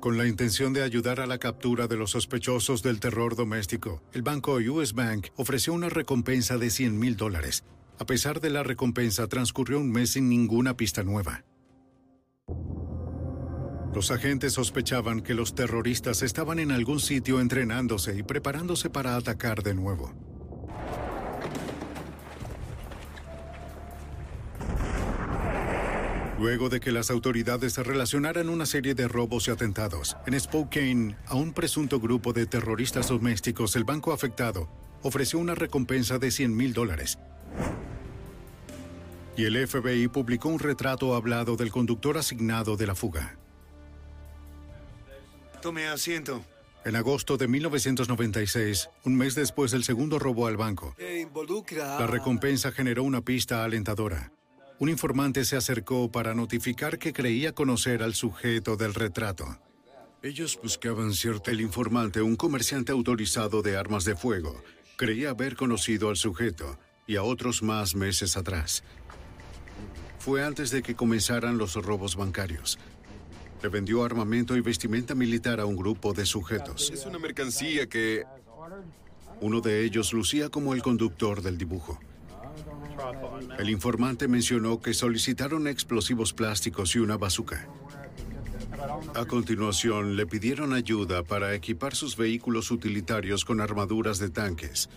[0.00, 4.22] Con la intención de ayudar a la captura de los sospechosos del terror doméstico, el
[4.22, 7.64] banco US Bank ofreció una recompensa de 100 mil dólares.
[7.98, 11.44] A pesar de la recompensa, transcurrió un mes sin ninguna pista nueva.
[13.94, 19.62] Los agentes sospechaban que los terroristas estaban en algún sitio entrenándose y preparándose para atacar
[19.62, 20.29] de nuevo.
[26.40, 31.34] Luego de que las autoridades relacionaran una serie de robos y atentados, en Spokane, a
[31.34, 34.66] un presunto grupo de terroristas domésticos, el banco afectado
[35.02, 37.18] ofreció una recompensa de 100 mil dólares.
[39.36, 43.36] Y el FBI publicó un retrato hablado del conductor asignado de la fuga.
[45.60, 46.42] Tome asiento.
[46.86, 50.96] En agosto de 1996, un mes después del segundo robo al banco,
[51.76, 54.32] la recompensa generó una pista alentadora.
[54.80, 59.60] Un informante se acercó para notificar que creía conocer al sujeto del retrato.
[60.22, 61.50] Ellos buscaban cierto...
[61.50, 64.64] El informante, un comerciante autorizado de armas de fuego,
[64.96, 68.82] creía haber conocido al sujeto y a otros más meses atrás.
[70.18, 72.78] Fue antes de que comenzaran los robos bancarios.
[73.62, 76.90] Le vendió armamento y vestimenta militar a un grupo de sujetos.
[76.90, 78.24] Es una mercancía que...
[79.42, 82.00] Uno de ellos lucía como el conductor del dibujo.
[83.58, 87.68] El informante mencionó que solicitaron explosivos plásticos y una bazooka.
[89.14, 94.88] A continuación, le pidieron ayuda para equipar sus vehículos utilitarios con armaduras de tanques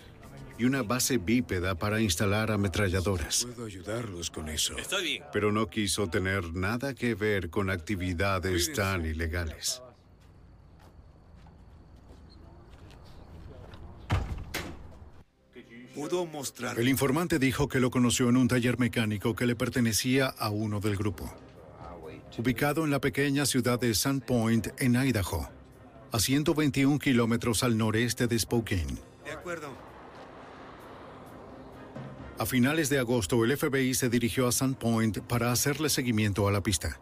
[0.58, 3.44] y una base bípeda para instalar ametralladoras.
[3.44, 4.76] Puedo ayudarlos con eso.
[4.78, 5.24] Estoy bien.
[5.32, 9.82] Pero no quiso tener nada que ver con actividades tan ilegales.
[15.94, 16.78] Pudo mostrar.
[16.78, 20.80] El informante dijo que lo conoció en un taller mecánico que le pertenecía a uno
[20.80, 21.32] del grupo,
[22.36, 25.48] ubicado en la pequeña ciudad de Sandpoint, en Idaho,
[26.10, 28.98] a 121 kilómetros al noreste de Spokane.
[29.24, 29.68] De acuerdo.
[32.38, 36.60] A finales de agosto, el FBI se dirigió a Sandpoint para hacerle seguimiento a la
[36.60, 37.00] pista.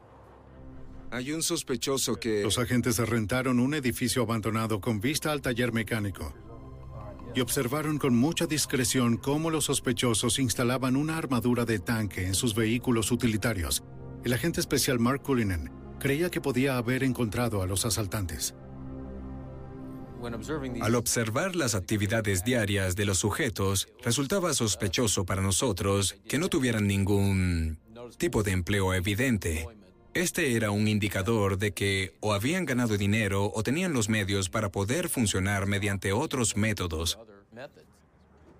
[1.10, 2.42] Hay un sospechoso que...
[2.42, 6.34] Los agentes rentaron un edificio abandonado con vista al taller mecánico
[7.34, 12.54] y observaron con mucha discreción cómo los sospechosos instalaban una armadura de tanque en sus
[12.54, 13.82] vehículos utilitarios.
[14.24, 18.54] El agente especial Mark Cullinan creía que podía haber encontrado a los asaltantes.
[20.80, 26.86] Al observar las actividades diarias de los sujetos, resultaba sospechoso para nosotros que no tuvieran
[26.86, 27.78] ningún
[28.18, 29.66] tipo de empleo evidente.
[30.14, 34.70] Este era un indicador de que o habían ganado dinero o tenían los medios para
[34.70, 37.18] poder funcionar mediante otros métodos.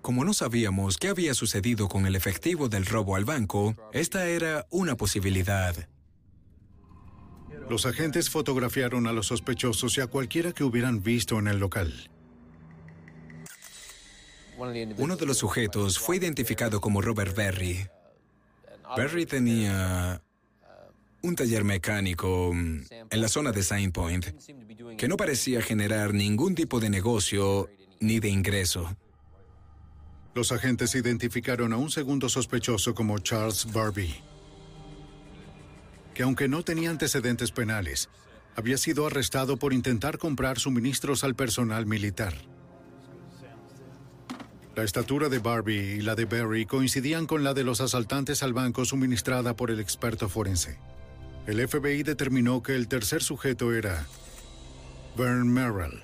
[0.01, 4.65] Como no sabíamos qué había sucedido con el efectivo del robo al banco, esta era
[4.71, 5.87] una posibilidad.
[7.69, 12.09] Los agentes fotografiaron a los sospechosos y a cualquiera que hubieran visto en el local.
[14.97, 17.87] Uno de los sujetos fue identificado como Robert Berry.
[18.97, 20.21] Berry tenía
[21.23, 24.25] un taller mecánico mm, en la zona de Saint Point
[24.97, 27.69] que no parecía generar ningún tipo de negocio
[27.99, 28.95] ni de ingreso.
[30.35, 34.15] Los agentes identificaron a un segundo sospechoso como Charles Barbie,
[36.13, 38.09] que aunque no tenía antecedentes penales,
[38.55, 42.33] había sido arrestado por intentar comprar suministros al personal militar.
[44.75, 48.53] La estatura de Barbie y la de Barry coincidían con la de los asaltantes al
[48.53, 50.79] banco suministrada por el experto forense.
[51.45, 54.07] El FBI determinó que el tercer sujeto era
[55.17, 56.03] Vern Merrill,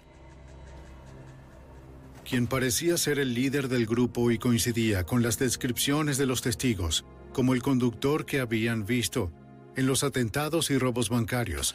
[2.30, 7.06] quien parecía ser el líder del grupo y coincidía con las descripciones de los testigos
[7.32, 9.32] como el conductor que habían visto
[9.78, 11.74] en los atentados y robos bancarios.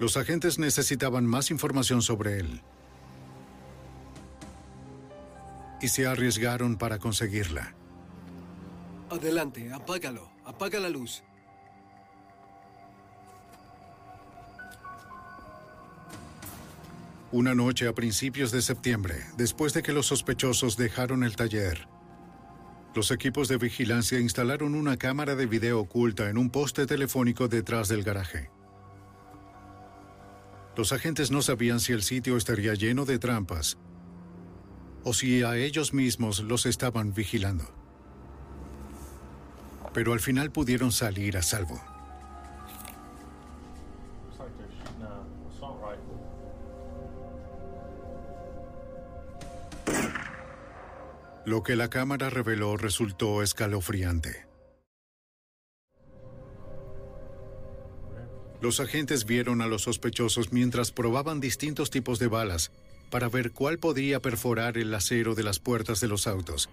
[0.00, 2.60] Los agentes necesitaban más información sobre él
[5.80, 7.72] y se arriesgaron para conseguirla.
[9.10, 10.31] Adelante, apágalo.
[10.54, 11.22] Apaga la luz.
[17.32, 21.88] Una noche a principios de septiembre, después de que los sospechosos dejaron el taller,
[22.94, 27.88] los equipos de vigilancia instalaron una cámara de video oculta en un poste telefónico detrás
[27.88, 28.50] del garaje.
[30.76, 33.78] Los agentes no sabían si el sitio estaría lleno de trampas
[35.04, 37.81] o si a ellos mismos los estaban vigilando.
[39.94, 41.80] Pero al final pudieron salir a salvo.
[51.44, 54.46] Lo que la cámara reveló resultó escalofriante.
[58.60, 62.70] Los agentes vieron a los sospechosos mientras probaban distintos tipos de balas
[63.10, 66.70] para ver cuál podría perforar el acero de las puertas de los autos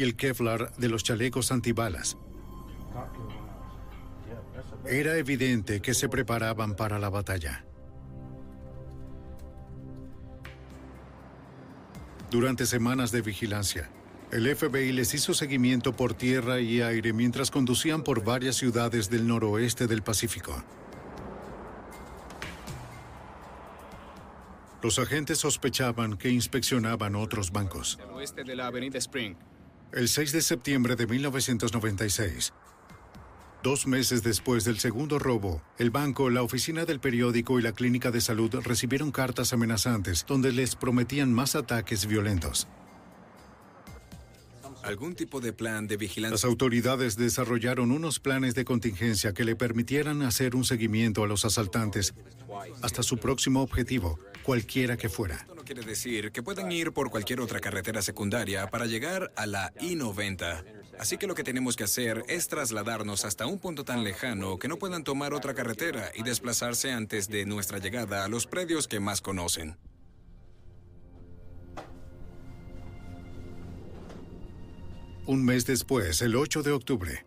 [0.00, 2.16] y el Kevlar de los chalecos antibalas.
[4.86, 7.66] Era evidente que se preparaban para la batalla.
[12.30, 13.90] Durante semanas de vigilancia,
[14.32, 19.26] el FBI les hizo seguimiento por tierra y aire mientras conducían por varias ciudades del
[19.26, 20.64] noroeste del Pacífico.
[24.82, 27.98] Los agentes sospechaban que inspeccionaban otros bancos.
[28.14, 29.36] Oeste de la avenida Spring.
[29.92, 32.52] El 6 de septiembre de 1996,
[33.64, 38.12] dos meses después del segundo robo, el banco, la oficina del periódico y la clínica
[38.12, 42.68] de salud recibieron cartas amenazantes donde les prometían más ataques violentos.
[44.84, 46.34] ¿Algún tipo de plan de vigilancia?
[46.34, 51.44] Las autoridades desarrollaron unos planes de contingencia que le permitieran hacer un seguimiento a los
[51.44, 52.14] asaltantes
[52.80, 55.48] hasta su próximo objetivo, cualquiera que fuera.
[55.70, 60.64] Quiere decir que puedan ir por cualquier otra carretera secundaria para llegar a la I-90.
[60.98, 64.66] Así que lo que tenemos que hacer es trasladarnos hasta un punto tan lejano que
[64.66, 68.98] no puedan tomar otra carretera y desplazarse antes de nuestra llegada a los predios que
[68.98, 69.78] más conocen.
[75.24, 77.24] Un mes después, el 8 de octubre,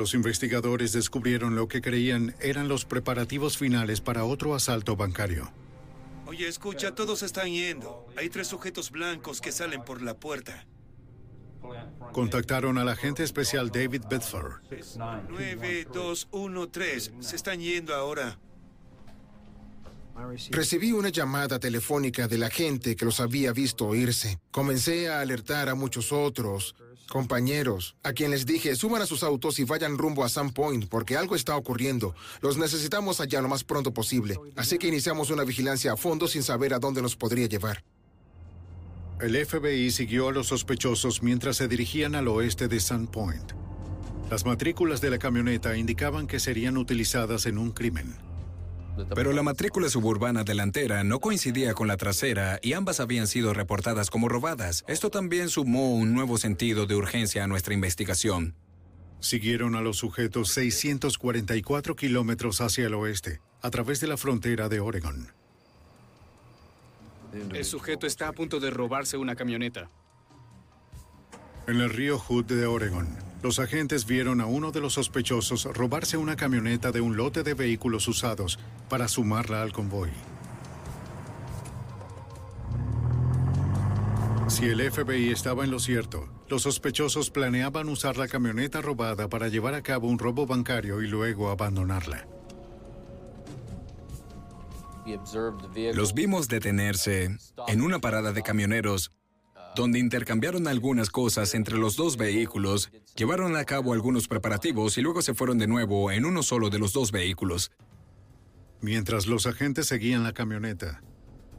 [0.00, 5.52] Los investigadores descubrieron lo que creían eran los preparativos finales para otro asalto bancario.
[6.24, 8.06] Oye, escucha, todos están yendo.
[8.16, 10.64] Hay tres sujetos blancos que salen por la puerta.
[12.12, 14.62] Contactaron al agente especial David Bedford.
[15.28, 17.12] 9213.
[17.20, 18.38] Se están yendo ahora.
[20.50, 24.38] Recibí una llamada telefónica de la gente que los había visto irse.
[24.50, 26.74] Comencé a alertar a muchos otros
[27.10, 31.16] compañeros, a quien les dije, suban a sus autos y vayan rumbo a Sandpoint porque
[31.16, 32.14] algo está ocurriendo.
[32.40, 34.38] Los necesitamos allá lo más pronto posible.
[34.56, 37.84] Así que iniciamos una vigilancia a fondo sin saber a dónde nos podría llevar.
[39.20, 43.52] El FBI siguió a los sospechosos mientras se dirigían al oeste de Sandpoint.
[44.30, 48.29] Las matrículas de la camioneta indicaban que serían utilizadas en un crimen.
[49.14, 54.10] Pero la matrícula suburbana delantera no coincidía con la trasera y ambas habían sido reportadas
[54.10, 54.84] como robadas.
[54.88, 58.54] Esto también sumó un nuevo sentido de urgencia a nuestra investigación.
[59.20, 64.80] Siguieron a los sujetos 644 kilómetros hacia el oeste, a través de la frontera de
[64.80, 65.28] Oregon.
[67.32, 69.90] El sujeto está a punto de robarse una camioneta.
[71.70, 73.06] En el río Hood de Oregon,
[73.44, 77.54] los agentes vieron a uno de los sospechosos robarse una camioneta de un lote de
[77.54, 78.58] vehículos usados
[78.88, 80.10] para sumarla al convoy.
[84.48, 89.46] Si el FBI estaba en lo cierto, los sospechosos planeaban usar la camioneta robada para
[89.46, 92.26] llevar a cabo un robo bancario y luego abandonarla.
[95.94, 97.36] Los vimos detenerse
[97.68, 99.12] en una parada de camioneros
[99.76, 105.22] donde intercambiaron algunas cosas entre los dos vehículos, llevaron a cabo algunos preparativos y luego
[105.22, 107.72] se fueron de nuevo en uno solo de los dos vehículos.
[108.80, 111.02] Mientras los agentes seguían la camioneta,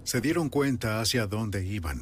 [0.04, 2.02] se dieron cuenta hacia dónde iban.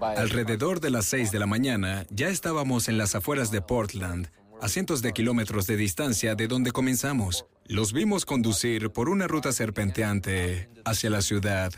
[0.00, 4.28] Alrededor de las 6 de la mañana ya estábamos en las afueras de Portland,
[4.60, 7.46] a cientos de kilómetros de distancia de donde comenzamos.
[7.66, 11.72] Los vimos conducir por una ruta serpenteante hacia la ciudad.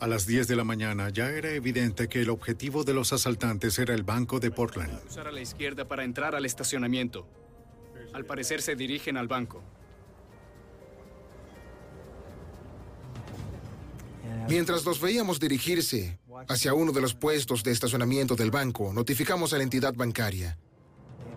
[0.00, 3.80] A las 10 de la mañana ya era evidente que el objetivo de los asaltantes
[3.80, 4.96] era el banco de Portland.
[5.08, 7.26] Usar a la izquierda para entrar al estacionamiento.
[8.12, 9.60] Al parecer se dirigen al banco.
[14.48, 16.18] Mientras los veíamos dirigirse
[16.48, 20.56] hacia uno de los puestos de estacionamiento del banco, notificamos a la entidad bancaria.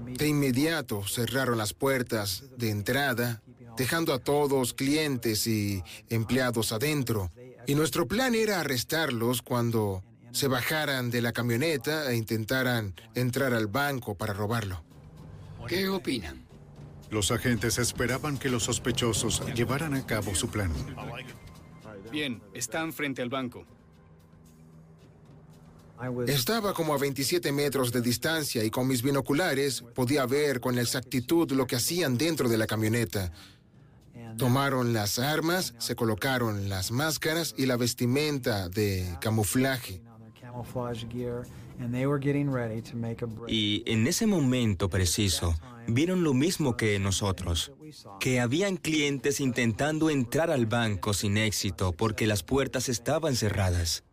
[0.06, 3.42] De inmediato cerraron las puertas de entrada,
[3.78, 7.32] dejando a todos clientes y empleados adentro.
[7.68, 13.68] Y nuestro plan era arrestarlos cuando se bajaran de la camioneta e intentaran entrar al
[13.68, 14.84] banco para robarlo.
[15.68, 16.46] ¿Qué opinan?
[17.10, 20.72] Los agentes esperaban que los sospechosos llevaran a cabo su plan.
[22.12, 23.66] Bien, están frente al banco.
[26.28, 31.52] Estaba como a 27 metros de distancia y con mis binoculares podía ver con exactitud
[31.52, 33.32] lo que hacían dentro de la camioneta.
[34.38, 40.02] Tomaron las armas, se colocaron las máscaras y la vestimenta de camuflaje.
[43.48, 45.56] Y en ese momento preciso,
[45.88, 47.72] vieron lo mismo que nosotros,
[48.20, 54.04] que habían clientes intentando entrar al banco sin éxito porque las puertas estaban cerradas.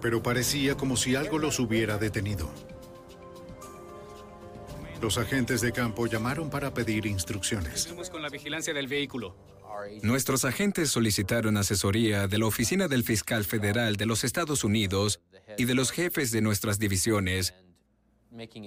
[0.00, 2.50] Pero parecía como si algo los hubiera detenido.
[5.00, 7.92] Los agentes de campo llamaron para pedir instrucciones.
[8.10, 9.36] con la vigilancia del vehículo.
[10.02, 15.20] Nuestros agentes solicitaron asesoría de la Oficina del Fiscal Federal de los Estados Unidos
[15.58, 17.54] y de los jefes de nuestras divisiones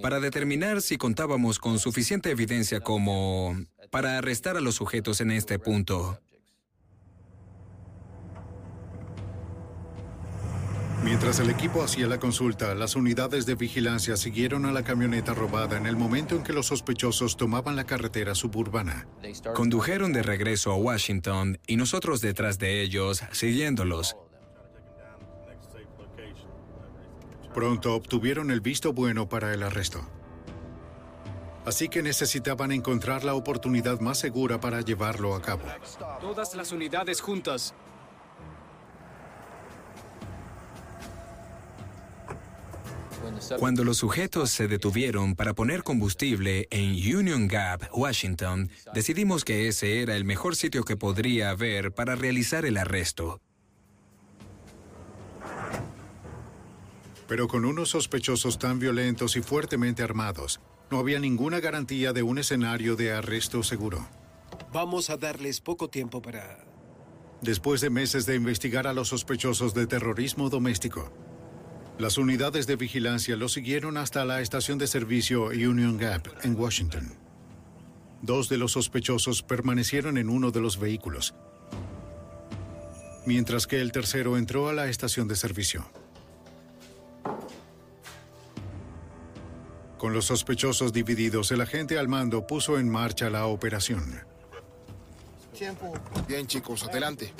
[0.02, 3.58] para determinar si contábamos con suficiente evidencia como
[3.90, 6.20] para arrestar a los sujetos en este punto.
[11.04, 15.78] Mientras el equipo hacía la consulta, las unidades de vigilancia siguieron a la camioneta robada
[15.78, 19.08] en el momento en que los sospechosos tomaban la carretera suburbana.
[19.54, 24.18] Condujeron de regreso a Washington y nosotros detrás de ellos, siguiéndolos.
[27.54, 30.08] Pronto obtuvieron el visto bueno para el arresto.
[31.66, 35.64] Así que necesitaban encontrar la oportunidad más segura para llevarlo a cabo.
[36.22, 37.76] Todas las unidades juntas.
[43.60, 50.02] Cuando los sujetos se detuvieron para poner combustible en Union Gap, Washington, decidimos que ese
[50.02, 53.42] era el mejor sitio que podría haber para realizar el arresto.
[57.28, 62.38] Pero con unos sospechosos tan violentos y fuertemente armados, no había ninguna garantía de un
[62.38, 64.08] escenario de arresto seguro.
[64.72, 66.66] Vamos a darles poco tiempo para
[67.42, 71.12] después de meses de investigar a los sospechosos de terrorismo doméstico.
[72.00, 77.12] Las unidades de vigilancia lo siguieron hasta la estación de servicio Union Gap en Washington.
[78.22, 81.34] Dos de los sospechosos permanecieron en uno de los vehículos,
[83.26, 85.90] mientras que el tercero entró a la estación de servicio.
[89.98, 94.22] Con los sospechosos divididos, el agente al mando puso en marcha la operación.
[96.28, 97.34] Bien, chicos, adelante.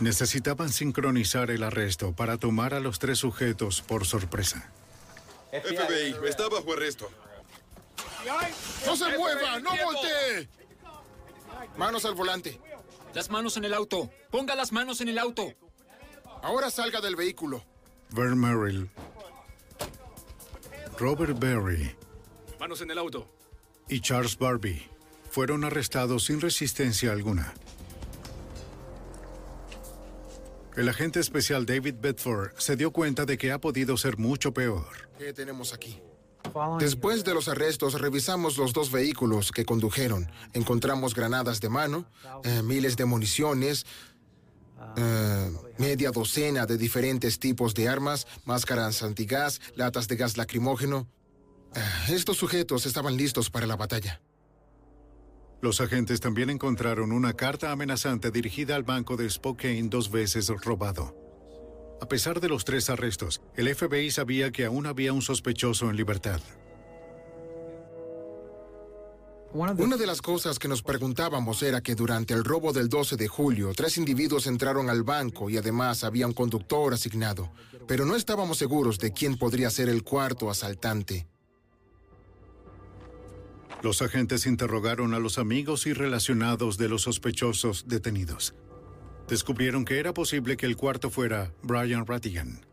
[0.00, 4.70] Necesitaban sincronizar el arresto para tomar a los tres sujetos por sorpresa.
[5.50, 7.10] FBI, está bajo arresto.
[8.86, 9.58] ¡No se mueva!
[9.60, 10.48] ¡No voltee!
[11.76, 12.60] Manos al volante.
[13.14, 14.10] Las manos en el auto.
[14.30, 15.52] Ponga las manos en el auto.
[16.42, 17.64] Ahora salga del vehículo.
[18.10, 18.88] Vern Merrill,
[20.98, 21.94] Robert Berry
[22.58, 23.28] Manos en el auto.
[23.88, 24.88] y Charles Barbie
[25.30, 27.52] fueron arrestados sin resistencia alguna.
[30.78, 34.86] El agente especial David Bedford se dio cuenta de que ha podido ser mucho peor.
[35.18, 36.00] ¿Qué tenemos aquí?
[36.78, 40.30] Después de los arrestos, revisamos los dos vehículos que condujeron.
[40.52, 42.06] Encontramos granadas de mano,
[42.44, 43.86] eh, miles de municiones,
[44.96, 51.08] eh, media docena de diferentes tipos de armas, máscaras antigas, latas de gas lacrimógeno.
[51.74, 54.20] Eh, estos sujetos estaban listos para la batalla.
[55.60, 61.16] Los agentes también encontraron una carta amenazante dirigida al banco de Spokane dos veces robado.
[62.00, 65.96] A pesar de los tres arrestos, el FBI sabía que aún había un sospechoso en
[65.96, 66.40] libertad.
[69.52, 73.26] Una de las cosas que nos preguntábamos era que durante el robo del 12 de
[73.28, 77.50] julio, tres individuos entraron al banco y además había un conductor asignado,
[77.88, 81.26] pero no estábamos seguros de quién podría ser el cuarto asaltante.
[83.82, 88.54] Los agentes interrogaron a los amigos y relacionados de los sospechosos detenidos.
[89.28, 92.66] Descubrieron que era posible que el cuarto fuera Brian Rattigan.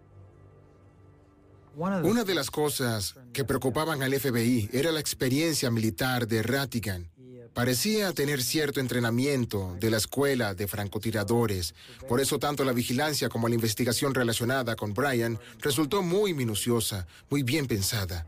[1.75, 7.11] Una de las cosas que preocupaban al FBI era la experiencia militar de Rattigan.
[7.53, 11.75] Parecía tener cierto entrenamiento de la escuela de francotiradores.
[12.07, 17.43] Por eso tanto la vigilancia como la investigación relacionada con Brian resultó muy minuciosa, muy
[17.43, 18.27] bien pensada.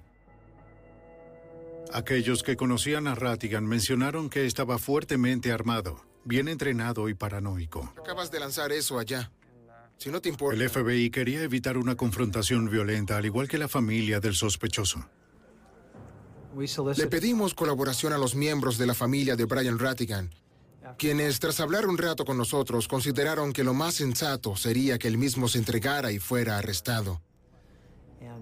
[1.93, 7.93] Aquellos que conocían a Rattigan mencionaron que estaba fuertemente armado, bien entrenado y paranoico.
[7.97, 9.31] Acabas de lanzar eso allá.
[9.97, 10.61] Si no te importa.
[10.61, 15.09] El FBI quería evitar una confrontación violenta, al igual que la familia del sospechoso.
[16.95, 20.33] Le pedimos colaboración a los miembros de la familia de Brian Rattigan,
[20.97, 25.17] quienes tras hablar un rato con nosotros consideraron que lo más sensato sería que él
[25.17, 27.21] mismo se entregara y fuera arrestado.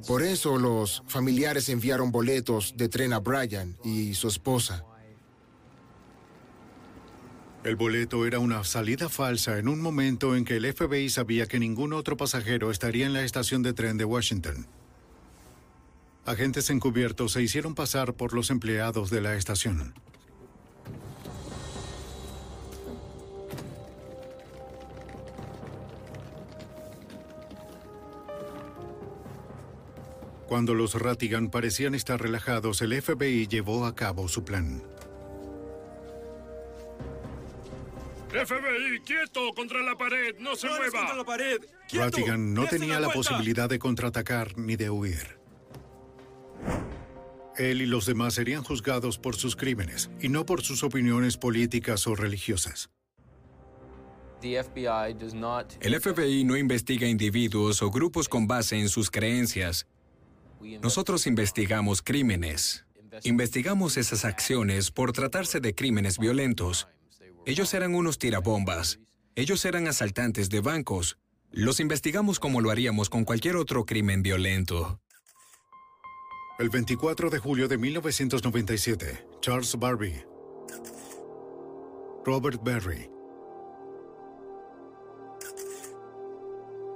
[0.07, 4.83] Por eso los familiares enviaron boletos de tren a Brian y su esposa.
[7.63, 11.57] El boleto era una salida falsa en un momento en que el FBI sabía que
[11.57, 14.67] ningún otro pasajero estaría en la estación de tren de Washington.
[16.25, 19.95] Agentes encubiertos se hicieron pasar por los empleados de la estación.
[30.47, 34.83] Cuando los Rattigan parecían estar relajados, el FBI llevó a cabo su plan.
[38.29, 40.91] FBI, quieto contra la pared, no se mueva.
[40.91, 41.61] contra la pared.
[41.93, 45.39] Rattigan no ¡Desten tenía la posibilidad de contraatacar ni de huir.
[47.57, 52.05] Él y los demás serían juzgados por sus crímenes y no por sus opiniones políticas
[52.07, 52.89] o religiosas.
[54.41, 59.87] El FBI no investiga individuos o grupos con base en sus creencias.
[60.81, 62.85] Nosotros investigamos crímenes.
[63.23, 66.87] Investigamos esas acciones por tratarse de crímenes violentos.
[67.45, 68.99] Ellos eran unos tirabombas.
[69.35, 71.17] Ellos eran asaltantes de bancos.
[71.51, 74.99] Los investigamos como lo haríamos con cualquier otro crimen violento.
[76.59, 80.25] El 24 de julio de 1997, Charles Barbie,
[82.25, 83.09] Robert Berry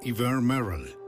[0.02, 0.99] y Merrill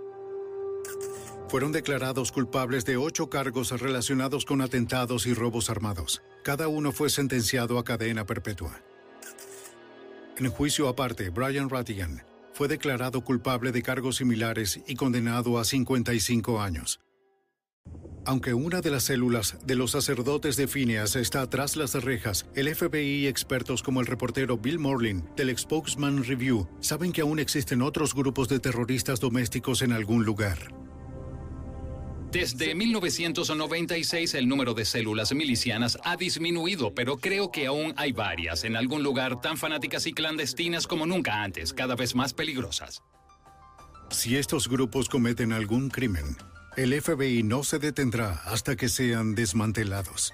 [1.52, 6.24] fueron declarados culpables de ocho cargos relacionados con atentados y robos armados.
[6.46, 8.82] Cada uno fue sentenciado a cadena perpetua.
[10.38, 12.24] En juicio aparte, Brian Rattigan
[12.54, 17.02] fue declarado culpable de cargos similares y condenado a 55 años.
[18.26, 22.74] Aunque una de las células de los sacerdotes de Phineas está tras las rejas, el
[22.74, 27.82] FBI y expertos como el reportero Bill Morlin del Spokesman Review saben que aún existen
[27.82, 30.72] otros grupos de terroristas domésticos en algún lugar.
[32.32, 38.64] Desde 1996 el número de células milicianas ha disminuido, pero creo que aún hay varias
[38.64, 43.04] en algún lugar tan fanáticas y clandestinas como nunca antes, cada vez más peligrosas.
[44.12, 46.38] Si estos grupos cometen algún crimen,
[46.78, 50.34] el FBI no se detendrá hasta que sean desmantelados.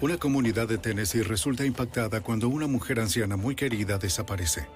[0.00, 4.66] Una comunidad de Tennessee resulta impactada cuando una mujer anciana muy querida desaparece.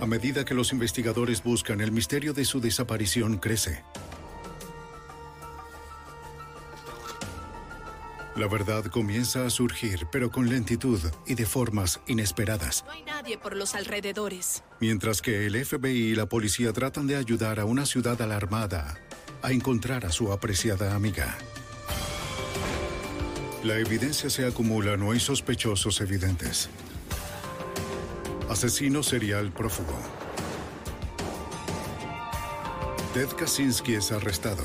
[0.00, 3.82] A medida que los investigadores buscan, el misterio de su desaparición crece.
[8.36, 12.84] La verdad comienza a surgir, pero con lentitud y de formas inesperadas.
[12.86, 14.62] No hay nadie por los alrededores.
[14.78, 18.96] Mientras que el FBI y la policía tratan de ayudar a una ciudad alarmada
[19.42, 21.36] a encontrar a su apreciada amiga.
[23.64, 26.70] La evidencia se acumula, no hay sospechosos evidentes.
[28.48, 29.92] Asesino serial prófugo.
[33.12, 34.64] Ted Kaczynski es arrestado.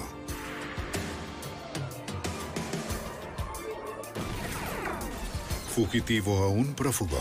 [5.76, 7.20] Fugitivo aún prófugo.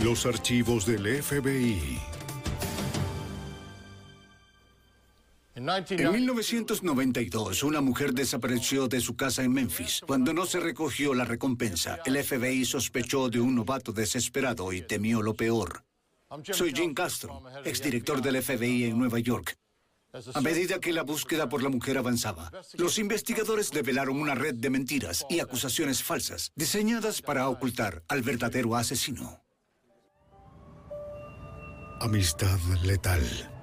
[0.00, 2.15] Los archivos del FBI.
[5.66, 10.02] En 1992, una mujer desapareció de su casa en Memphis.
[10.06, 15.22] Cuando no se recogió la recompensa, el FBI sospechó de un novato desesperado y temió
[15.22, 15.84] lo peor.
[16.52, 19.56] Soy Jim Castro, exdirector del FBI en Nueva York.
[20.34, 24.70] A medida que la búsqueda por la mujer avanzaba, los investigadores develaron una red de
[24.70, 29.42] mentiras y acusaciones falsas diseñadas para ocultar al verdadero asesino.
[32.00, 33.55] Amistad letal.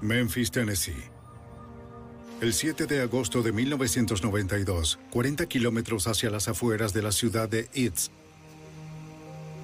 [0.00, 1.02] Memphis, Tennessee.
[2.40, 7.68] El 7 de agosto de 1992, 40 kilómetros hacia las afueras de la ciudad de
[7.74, 8.12] East,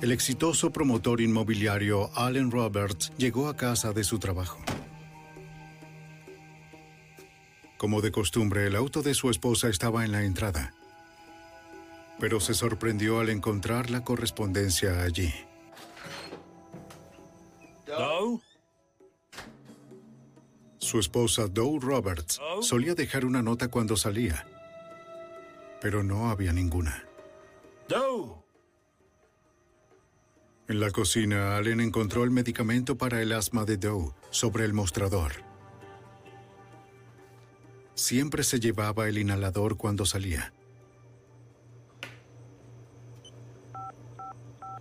[0.02, 4.58] el exitoso promotor inmobiliario Allen Roberts llegó a casa de su trabajo.
[7.78, 10.74] Como de costumbre, el auto de su esposa estaba en la entrada,
[12.18, 15.32] pero se sorprendió al encontrar la correspondencia allí.
[17.86, 18.53] ¿Doe?
[20.84, 24.46] Su esposa, Doe Roberts, solía dejar una nota cuando salía,
[25.80, 27.08] pero no había ninguna.
[27.88, 28.34] ¿Doe?
[30.68, 35.32] En la cocina, Allen encontró el medicamento para el asma de Doe sobre el mostrador.
[37.94, 40.52] Siempre se llevaba el inhalador cuando salía.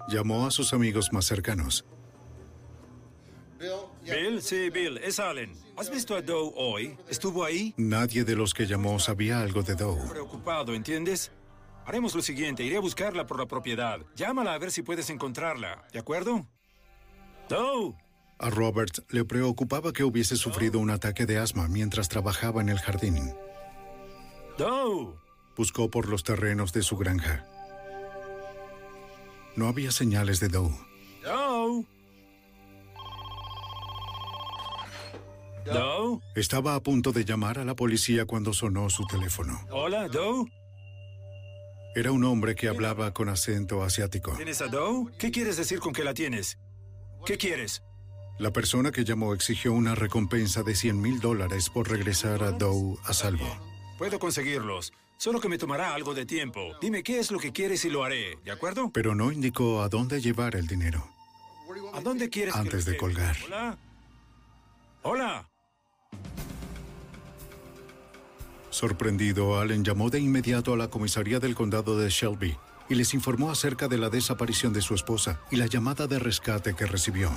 [0.10, 1.86] Llamó a sus amigos más cercanos.
[4.04, 5.62] Bill, sí, Bill, es Allen.
[5.76, 6.97] ¿Has visto a Doe hoy?
[7.09, 7.74] ¿Estuvo ahí?
[7.78, 10.07] Nadie de los que llamó sabía algo de Doe.
[10.07, 11.32] Preocupado, ¿entiendes?
[11.86, 13.99] Haremos lo siguiente, iré a buscarla por la propiedad.
[14.15, 16.47] Llámala a ver si puedes encontrarla, ¿de acuerdo?
[17.49, 17.95] Doe.
[18.39, 22.80] A Robert le preocupaba que hubiese sufrido un ataque de asma mientras trabajaba en el
[22.80, 23.34] jardín.
[24.57, 25.15] Doe.
[25.57, 27.45] Buscó por los terrenos de su granja.
[29.55, 30.76] No había señales de Doe.
[31.24, 31.86] Doe.
[35.66, 36.20] Doe.
[36.36, 39.59] Estaba a punto de llamar a la policía cuando sonó su teléfono.
[39.70, 40.45] Hola, Doe.
[41.95, 44.34] Era un hombre que hablaba con acento asiático.
[44.36, 45.11] ¿Tienes a Doe?
[45.20, 46.57] ¿Qué quieres decir con que la tienes?
[47.26, 47.84] ¿Qué quieres?
[48.39, 52.97] La persona que llamó exigió una recompensa de 100 mil dólares por regresar a Doe
[53.05, 53.47] a salvo.
[53.99, 56.72] Puedo conseguirlos, solo que me tomará algo de tiempo.
[56.82, 58.89] Dime qué es lo que quieres y lo haré, ¿de acuerdo?
[58.91, 61.07] Pero no indicó a dónde llevar el dinero.
[61.93, 63.38] ¿A dónde quieres Antes de colgar.
[63.45, 63.78] Hola.
[65.03, 65.53] Hola.
[68.74, 72.57] Sorprendido, Allen llamó de inmediato a la comisaría del condado de Shelby
[72.89, 76.74] y les informó acerca de la desaparición de su esposa y la llamada de rescate
[76.74, 77.30] que recibió.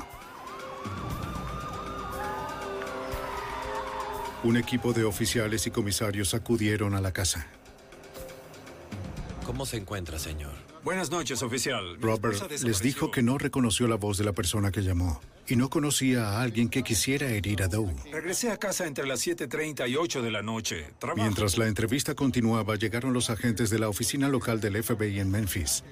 [4.44, 7.46] Un equipo de oficiales y comisarios acudieron a la casa.
[9.44, 10.54] ¿Cómo se encuentra, señor?
[10.84, 11.98] Buenas noches, oficial.
[12.00, 15.70] Robert les dijo que no reconoció la voz de la persona que llamó y no
[15.70, 17.94] conocía a alguien que quisiera herir a Doe.
[18.10, 20.88] Regresé a casa entre las 7.30 y 8 de la noche.
[20.98, 21.22] Trabajo.
[21.22, 25.84] Mientras la entrevista continuaba, llegaron los agentes de la oficina local del FBI en Memphis.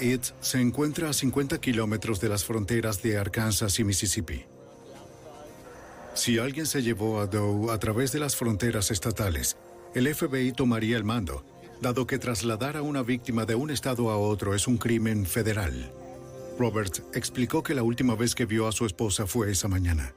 [0.00, 4.44] It se encuentra a 50 kilómetros de las fronteras de Arkansas y Mississippi.
[6.14, 9.56] Si alguien se llevó a Doe a través de las fronteras estatales,
[9.94, 11.44] el FBI tomaría el mando
[11.82, 15.92] dado que trasladar a una víctima de un estado a otro es un crimen federal.
[16.58, 20.14] Roberts explicó que la última vez que vio a su esposa fue esa mañana.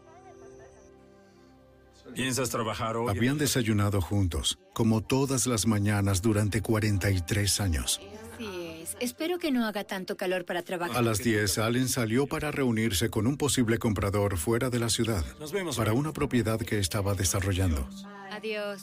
[2.13, 3.09] ¿Piensas trabajar hoy?
[3.09, 7.99] Habían desayunado juntos, como todas las mañanas durante 43 años.
[8.33, 8.95] Así es.
[9.01, 10.95] Espero que no haga tanto calor para trabajar.
[10.95, 15.25] A las 10, Allen salió para reunirse con un posible comprador fuera de la ciudad
[15.39, 15.99] Nos vemos para hoy.
[15.99, 17.85] una propiedad que estaba desarrollando.
[18.31, 18.81] Adiós.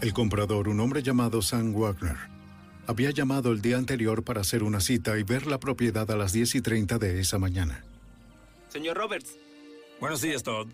[0.00, 2.16] El comprador, un hombre llamado Sam Wagner,
[2.86, 6.32] había llamado el día anterior para hacer una cita y ver la propiedad a las
[6.32, 7.84] 10 y 30 de esa mañana.
[8.68, 9.36] Señor Roberts.
[10.00, 10.68] Buenos días, Todd.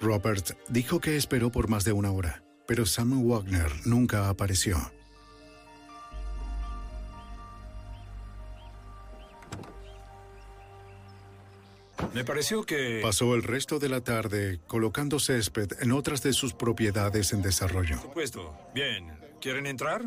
[0.00, 4.78] Robert dijo que esperó por más de una hora, pero Sam Wagner nunca apareció.
[12.14, 13.00] Me pareció que...
[13.02, 18.00] Pasó el resto de la tarde colocando césped en otras de sus propiedades en desarrollo.
[18.00, 18.56] Supuesto.
[18.74, 19.27] Bien.
[19.40, 20.02] ¿Quieren entrar?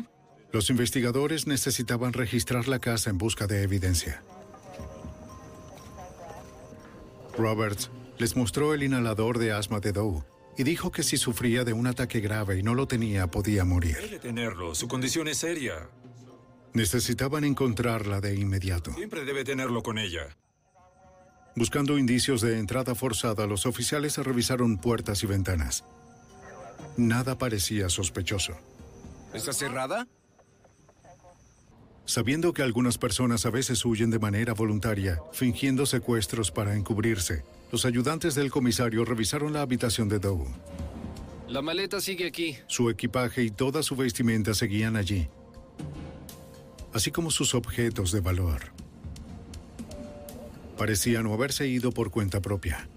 [0.52, 4.22] Los investigadores necesitaban registrar la casa en busca de evidencia.
[7.36, 10.22] Roberts les mostró el inhalador de asma de Doe
[10.58, 13.96] y dijo que si sufría de un ataque grave y no lo tenía, podía morir.
[13.96, 14.74] Debe tenerlo.
[14.74, 15.88] Su condición es seria.
[16.74, 18.92] Necesitaban encontrarla de inmediato.
[18.92, 20.36] Siempre debe tenerlo con ella.
[21.56, 25.84] Buscando indicios de entrada forzada, los oficiales revisaron puertas y ventanas.
[26.96, 28.54] Nada parecía sospechoso.
[29.34, 30.06] ¿Está cerrada?
[32.04, 37.86] Sabiendo que algunas personas a veces huyen de manera voluntaria, fingiendo secuestros para encubrirse, los
[37.86, 40.46] ayudantes del comisario revisaron la habitación de Doe.
[41.48, 42.56] La maleta sigue aquí.
[42.66, 45.28] Su equipaje y toda su vestimenta seguían allí,
[46.92, 48.72] así como sus objetos de valor.
[50.76, 52.88] Parecía no haberse ido por cuenta propia.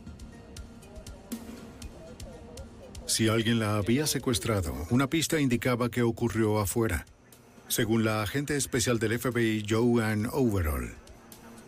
[3.15, 7.05] Si alguien la había secuestrado, una pista indicaba que ocurrió afuera,
[7.69, 10.93] según la agente especial del FBI Joanne Overall.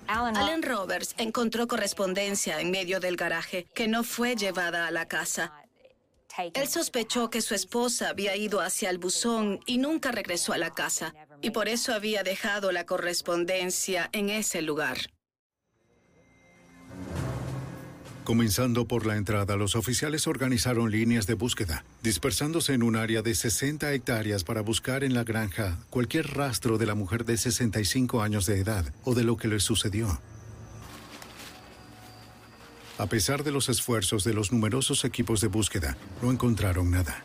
[0.08, 5.54] Allen Roberts encontró correspondencia en medio del garaje que no fue llevada a la casa.
[6.54, 10.74] Él sospechó que su esposa había ido hacia el buzón y nunca regresó a la
[10.74, 14.98] casa, y por eso había dejado la correspondencia en ese lugar.
[18.28, 23.34] Comenzando por la entrada, los oficiales organizaron líneas de búsqueda, dispersándose en un área de
[23.34, 28.46] 60 hectáreas para buscar en la granja cualquier rastro de la mujer de 65 años
[28.46, 30.20] de edad o de lo que le sucedió.
[32.98, 37.24] A pesar de los esfuerzos de los numerosos equipos de búsqueda, no encontraron nada.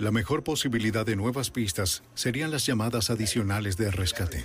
[0.00, 4.44] La mejor posibilidad de nuevas pistas serían las llamadas adicionales de rescate.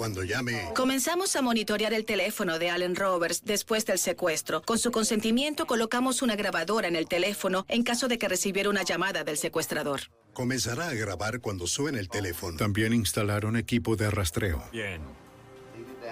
[0.00, 0.72] Cuando llame...
[0.74, 4.62] Comenzamos a monitorear el teléfono de Allen Roberts después del secuestro.
[4.62, 8.82] Con su consentimiento colocamos una grabadora en el teléfono en caso de que recibiera una
[8.82, 10.00] llamada del secuestrador.
[10.32, 12.56] Comenzará a grabar cuando suene el teléfono.
[12.56, 14.64] También instalaron equipo de rastreo.
[14.72, 15.02] Bien.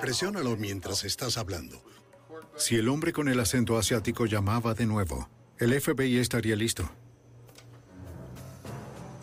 [0.03, 1.83] Presiónalo mientras estás hablando.
[2.59, 6.91] Si el hombre con el acento asiático llamaba de nuevo, el FBI estaría listo.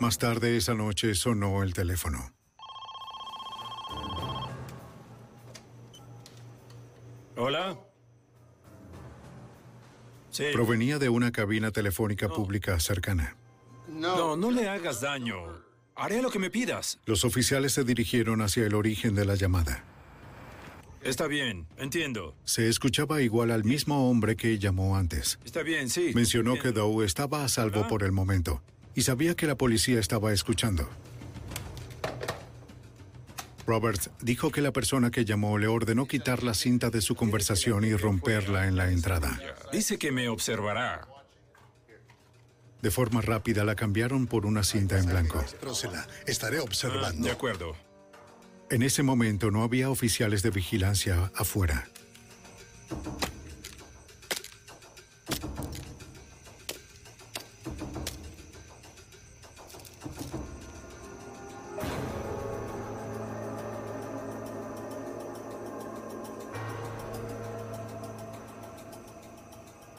[0.00, 2.35] Más tarde esa noche sonó el teléfono.
[7.36, 7.78] Hola.
[10.30, 10.44] Sí.
[10.52, 13.36] Provenía de una cabina telefónica pública cercana.
[13.88, 15.36] No, no le hagas daño.
[15.94, 16.98] Haré lo que me pidas.
[17.06, 19.84] Los oficiales se dirigieron hacia el origen de la llamada.
[21.02, 22.34] Está bien, entiendo.
[22.44, 25.38] Se escuchaba igual al mismo hombre que llamó antes.
[25.44, 26.12] Está bien, sí.
[26.14, 28.62] Mencionó que Doe estaba a salvo por el momento
[28.94, 30.88] y sabía que la policía estaba escuchando.
[33.66, 37.84] Roberts dijo que la persona que llamó le ordenó quitar la cinta de su conversación
[37.84, 39.40] y romperla en la entrada.
[39.72, 41.06] Dice que me observará.
[42.80, 45.44] De forma rápida la cambiaron por una cinta en blanco.
[46.26, 47.26] Estaré observando.
[47.26, 47.74] de acuerdo.
[48.70, 51.88] En ese momento no había oficiales de vigilancia afuera.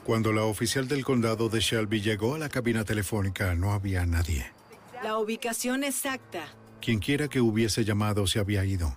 [0.08, 4.46] Cuando la oficial del condado de Shelby llegó a la cabina telefónica, no había nadie.
[5.04, 6.46] La ubicación exacta.
[6.80, 8.96] Quienquiera que hubiese llamado se había ido.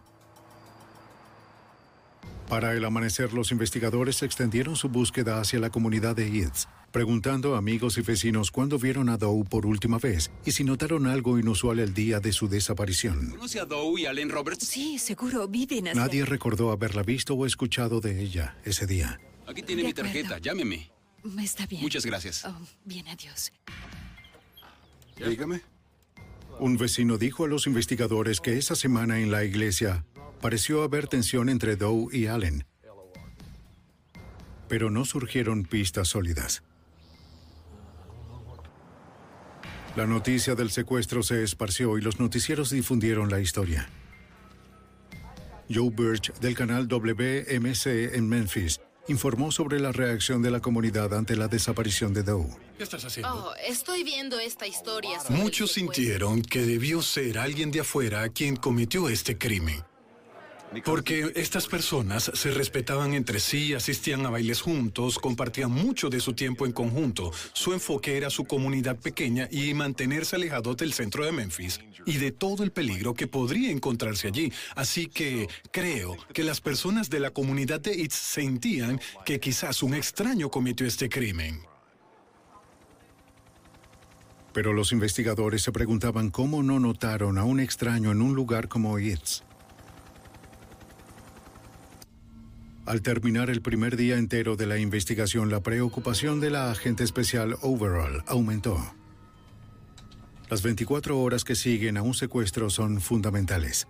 [2.49, 7.59] Para el amanecer, los investigadores extendieron su búsqueda hacia la comunidad de Eads, preguntando a
[7.59, 11.81] amigos y vecinos cuándo vieron a Doe por última vez y si notaron algo inusual
[11.81, 13.31] el día de su desaparición.
[13.31, 14.65] ¿Conoce a Doe y Allen Roberts?
[14.65, 15.99] Sí, seguro viven así.
[15.99, 19.19] Nadie recordó haberla visto o escuchado de ella ese día.
[19.49, 21.00] Aquí tiene mi tarjeta, llámeme.
[21.43, 21.83] Está bien.
[21.83, 22.45] Muchas gracias.
[22.45, 23.53] Oh, bien, adiós.
[25.17, 25.63] Dígame.
[26.59, 30.05] Un vecino dijo a los investigadores que esa semana en la iglesia
[30.41, 32.65] pareció haber tensión entre Doe y Allen,
[34.69, 36.63] pero no surgieron pistas sólidas.
[39.97, 43.89] La noticia del secuestro se esparció y los noticieros difundieron la historia.
[45.73, 51.37] Joe Birch del canal WMC en Memphis informó sobre la reacción de la comunidad ante
[51.37, 52.47] la desaparición de Doe.
[52.77, 53.51] ¿Qué estás haciendo?
[53.51, 55.19] Oh, estoy viendo esta historia.
[55.21, 59.83] sobre Muchos sintieron que debió ser alguien de afuera quien cometió este crimen.
[60.85, 66.33] Porque estas personas se respetaban entre sí, asistían a bailes juntos, compartían mucho de su
[66.33, 67.33] tiempo en conjunto.
[67.53, 72.31] Su enfoque era su comunidad pequeña y mantenerse alejados del centro de Memphis y de
[72.31, 74.53] todo el peligro que podría encontrarse allí.
[74.77, 79.95] Así que creo que las personas de la comunidad de Itz sentían que quizás un
[79.95, 81.63] extraño cometió este crimen.
[84.53, 88.99] Pero los investigadores se preguntaban cómo no notaron a un extraño en un lugar como
[88.99, 89.43] Itz.
[92.91, 97.57] Al terminar el primer día entero de la investigación, la preocupación de la agente especial
[97.63, 98.85] Overall aumentó.
[100.49, 103.87] Las 24 horas que siguen a un secuestro son fundamentales.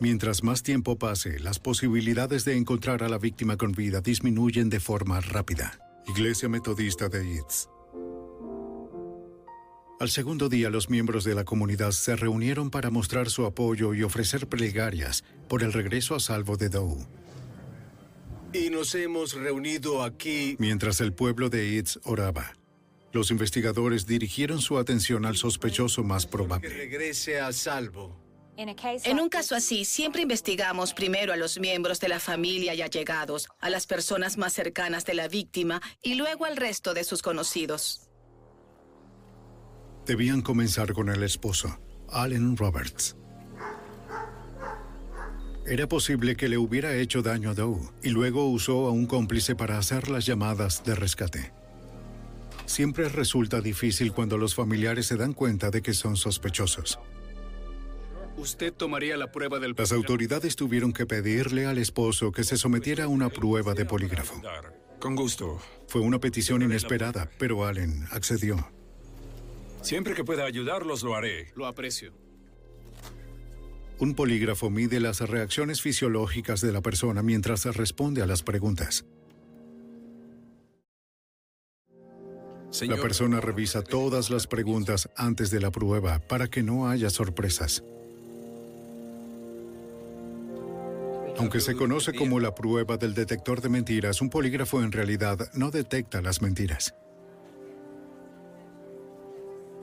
[0.00, 4.80] Mientras más tiempo pase, las posibilidades de encontrar a la víctima con vida disminuyen de
[4.80, 5.78] forma rápida.
[6.08, 7.68] Iglesia Metodista de Itz.
[9.98, 14.02] Al segundo día, los miembros de la comunidad se reunieron para mostrar su apoyo y
[14.02, 17.06] ofrecer plegarias por el regreso a salvo de Doe.
[18.52, 20.56] Y nos hemos reunido aquí.
[20.58, 22.52] Mientras el pueblo de Itz oraba,
[23.12, 26.68] los investigadores dirigieron su atención al sospechoso más Que probable.
[26.68, 28.20] regrese a salvo.
[28.58, 33.48] En un caso así, siempre investigamos primero a los miembros de la familia y allegados,
[33.60, 38.05] a las personas más cercanas de la víctima y luego al resto de sus conocidos.
[40.06, 43.16] Debían comenzar con el esposo, Allen Roberts.
[45.66, 49.56] Era posible que le hubiera hecho daño a Doe y luego usó a un cómplice
[49.56, 51.52] para hacer las llamadas de rescate.
[52.66, 57.00] Siempre resulta difícil cuando los familiares se dan cuenta de que son sospechosos.
[58.36, 59.74] Usted tomaría la prueba del...
[59.76, 64.40] Las autoridades tuvieron que pedirle al esposo que se sometiera a una prueba de polígrafo.
[65.00, 65.58] Con gusto.
[65.88, 68.75] Fue una petición inesperada, pero Allen accedió.
[69.86, 71.52] Siempre que pueda ayudarlos, lo haré.
[71.54, 72.12] Lo aprecio.
[74.00, 79.04] Un polígrafo mide las reacciones fisiológicas de la persona mientras responde a las preguntas.
[82.82, 87.84] La persona revisa todas las preguntas antes de la prueba para que no haya sorpresas.
[91.38, 95.70] Aunque se conoce como la prueba del detector de mentiras, un polígrafo en realidad no
[95.70, 96.92] detecta las mentiras.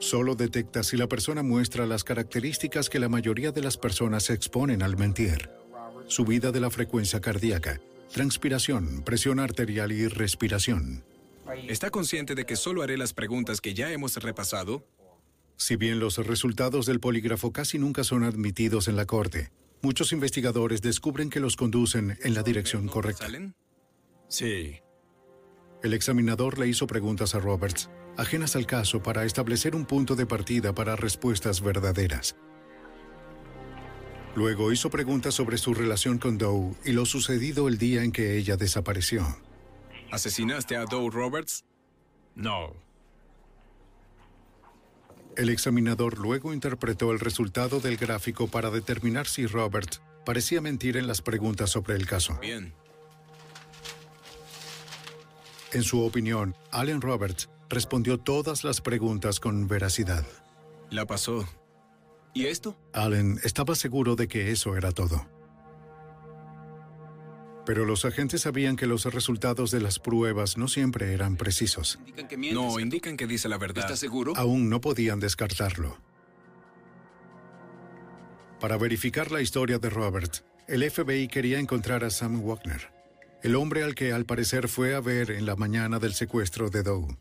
[0.04, 4.82] Solo detecta si la persona muestra las características que la mayoría de las personas exponen
[4.82, 5.48] al mentir.
[6.08, 7.80] Subida de la frecuencia cardíaca,
[8.12, 11.06] transpiración, presión arterial y respiración.
[11.68, 14.86] ¿Está consciente de que solo haré las preguntas que ya hemos repasado?
[15.56, 20.82] Si bien los resultados del polígrafo casi nunca son admitidos en la corte, muchos investigadores
[20.82, 23.26] descubren que los conducen en la dirección correcta.
[24.28, 24.80] Sí.
[25.82, 30.26] El examinador le hizo preguntas a Roberts, ajenas al caso, para establecer un punto de
[30.26, 32.36] partida para respuestas verdaderas.
[34.34, 38.36] Luego hizo preguntas sobre su relación con Doe y lo sucedido el día en que
[38.36, 39.24] ella desapareció.
[40.10, 41.64] ¿Asesinaste a Doe Roberts?
[42.34, 42.72] No.
[45.36, 51.06] El examinador luego interpretó el resultado del gráfico para determinar si Roberts parecía mentir en
[51.06, 52.38] las preguntas sobre el caso.
[52.40, 52.72] Bien.
[55.72, 60.24] En su opinión, Allen Roberts respondió todas las preguntas con veracidad.
[60.90, 61.46] La pasó.
[62.34, 62.76] ¿Y esto?
[62.92, 65.26] Allen estaba seguro de que eso era todo.
[67.64, 71.98] Pero los agentes sabían que los resultados de las pruebas no siempre eran precisos.
[72.52, 73.84] No, indican que dice la verdad.
[73.84, 74.34] ¿Estás seguro?
[74.36, 75.96] Aún no podían descartarlo.
[78.60, 82.90] Para verificar la historia de Robert, el FBI quería encontrar a Sam Wagner,
[83.42, 86.82] el hombre al que al parecer fue a ver en la mañana del secuestro de
[86.82, 87.18] Doe.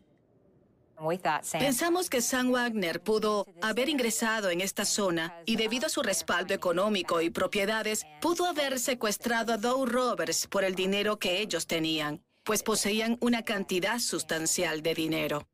[1.59, 6.53] Pensamos que Sam Wagner pudo haber ingresado en esta zona y debido a su respaldo
[6.53, 12.21] económico y propiedades, pudo haber secuestrado a Doe Roberts por el dinero que ellos tenían,
[12.43, 15.47] pues poseían una cantidad sustancial de dinero.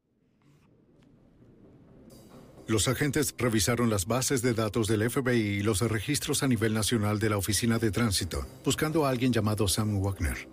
[2.68, 7.18] Los agentes revisaron las bases de datos del FBI y los registros a nivel nacional
[7.18, 10.48] de la Oficina de Tránsito, buscando a alguien llamado Sam Wagner.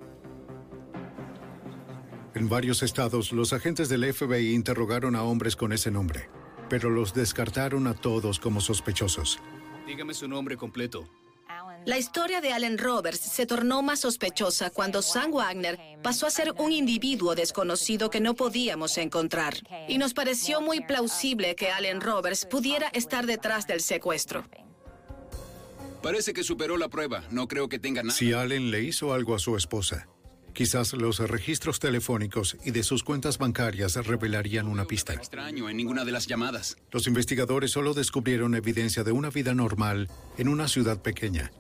[2.37, 6.28] En varios estados, los agentes del FBI interrogaron a hombres con ese nombre,
[6.68, 9.39] pero los descartaron a todos como sospechosos.
[9.87, 11.09] Dígame su nombre completo.
[11.87, 16.53] La historia de Allen Roberts se tornó más sospechosa cuando Sam Wagner pasó a ser
[16.59, 19.55] un individuo desconocido que no podíamos encontrar.
[19.89, 24.45] Y nos pareció muy plausible que Allen Roberts pudiera estar detrás del secuestro.
[26.03, 27.24] Parece que superó la prueba.
[27.30, 28.14] No creo que tenga nada.
[28.14, 30.07] Si Allen le hizo algo a su esposa,
[30.57, 35.13] quizás los registros telefónicos y de sus cuentas bancarias revelarían una pista.
[35.13, 36.79] Extraño en ninguna de las llamadas.
[36.91, 41.53] Los investigadores solo descubrieron evidencia de una vida normal en una ciudad pequeña,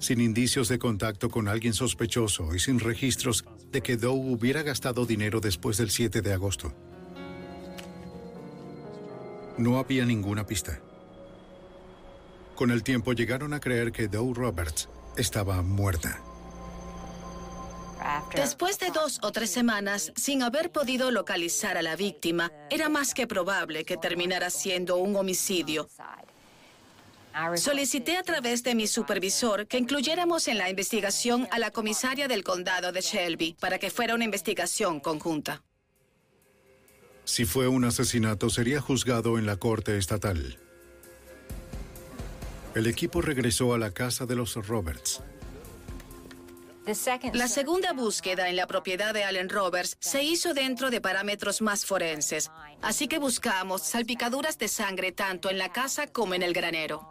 [0.00, 5.06] sin indicios de contacto con alguien sospechoso y sin registros de que Doe hubiera gastado
[5.06, 6.74] dinero después del 7 de agosto.
[9.58, 10.80] No había ninguna pista.
[12.56, 16.20] Con el tiempo llegaron a creer que Doe Roberts estaba muerta.
[18.34, 23.14] Después de dos o tres semanas, sin haber podido localizar a la víctima, era más
[23.14, 25.88] que probable que terminara siendo un homicidio.
[27.54, 32.44] Solicité a través de mi supervisor que incluyéramos en la investigación a la comisaria del
[32.44, 35.62] condado de Shelby para que fuera una investigación conjunta.
[37.24, 40.58] Si fue un asesinato, sería juzgado en la corte estatal.
[42.74, 45.22] El equipo regresó a la casa de los Roberts.
[47.32, 51.86] La segunda búsqueda en la propiedad de Allen Roberts se hizo dentro de parámetros más
[51.86, 57.08] forenses, así que buscamos salpicaduras de sangre tanto en la casa como en el granero.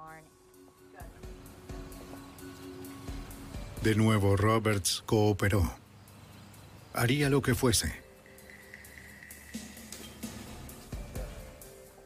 [3.82, 5.74] De nuevo, Roberts cooperó.
[6.94, 8.11] Haría lo que fuese.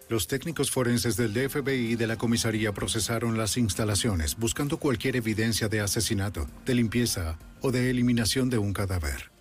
[0.07, 5.67] Los técnicos forenses del FBI y de la comisaría procesaron las instalaciones buscando cualquier evidencia
[5.67, 9.31] de asesinato, de limpieza o de eliminación de un cadáver.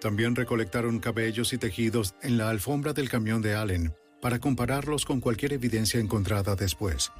[0.00, 5.20] También recolectaron cabellos y tejidos en la alfombra del camión de Allen para compararlos con
[5.20, 7.10] cualquier evidencia encontrada después.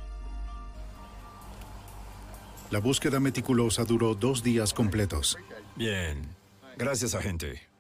[2.71, 5.37] La búsqueda meticulosa duró dos días completos.
[5.77, 6.29] Bien.
[6.79, 7.72] Gracias, agente.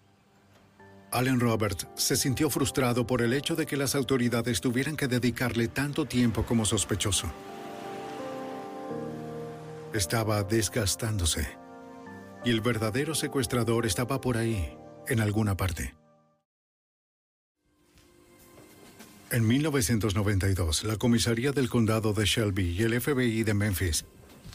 [1.12, 5.68] Allen Roberts se sintió frustrado por el hecho de que las autoridades tuvieran que dedicarle
[5.68, 7.30] tanto tiempo como sospechoso.
[9.92, 11.46] Estaba desgastándose.
[12.44, 14.74] Y el verdadero secuestrador estaba por ahí,
[15.06, 15.94] en alguna parte.
[19.30, 24.04] En 1992, la comisaría del condado de Shelby y el FBI de Memphis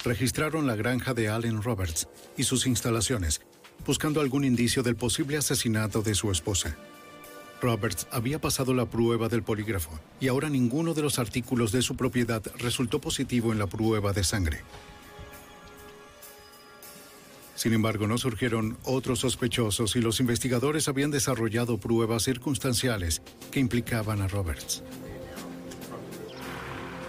[0.04, 3.42] registraron la granja de Allen Roberts y sus instalaciones,
[3.86, 6.78] buscando algún indicio del posible asesinato de su esposa.
[7.62, 11.96] Roberts había pasado la prueba del polígrafo y ahora ninguno de los artículos de su
[11.96, 14.62] propiedad resultó positivo en la prueba de sangre.
[17.56, 24.22] Sin embargo, no surgieron otros sospechosos y los investigadores habían desarrollado pruebas circunstanciales que implicaban
[24.22, 24.84] a Roberts.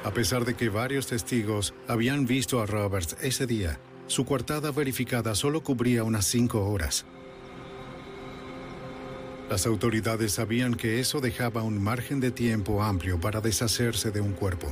[0.05, 3.79] A pesar de que varios testigos habían visto a Roberts ese día,
[4.09, 7.05] su coartada verificada solo cubría unas cinco horas.
[9.49, 14.33] Las autoridades sabían que eso dejaba un margen de tiempo amplio para deshacerse de un
[14.33, 14.67] cuerpo.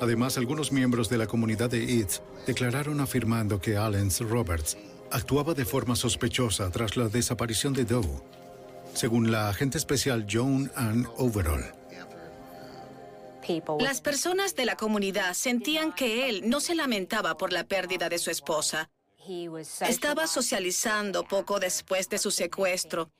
[0.00, 4.76] Además, algunos miembros de la comunidad de East declararon afirmando que Allen Roberts
[5.10, 8.22] actuaba de forma sospechosa tras la desaparición de Doe,
[8.92, 11.75] según la agente especial Joan Ann Overall.
[13.78, 18.18] Las personas de la comunidad sentían que él no se lamentaba por la pérdida de
[18.18, 18.90] su esposa.
[19.80, 23.10] Estaba socializando poco después de su secuestro.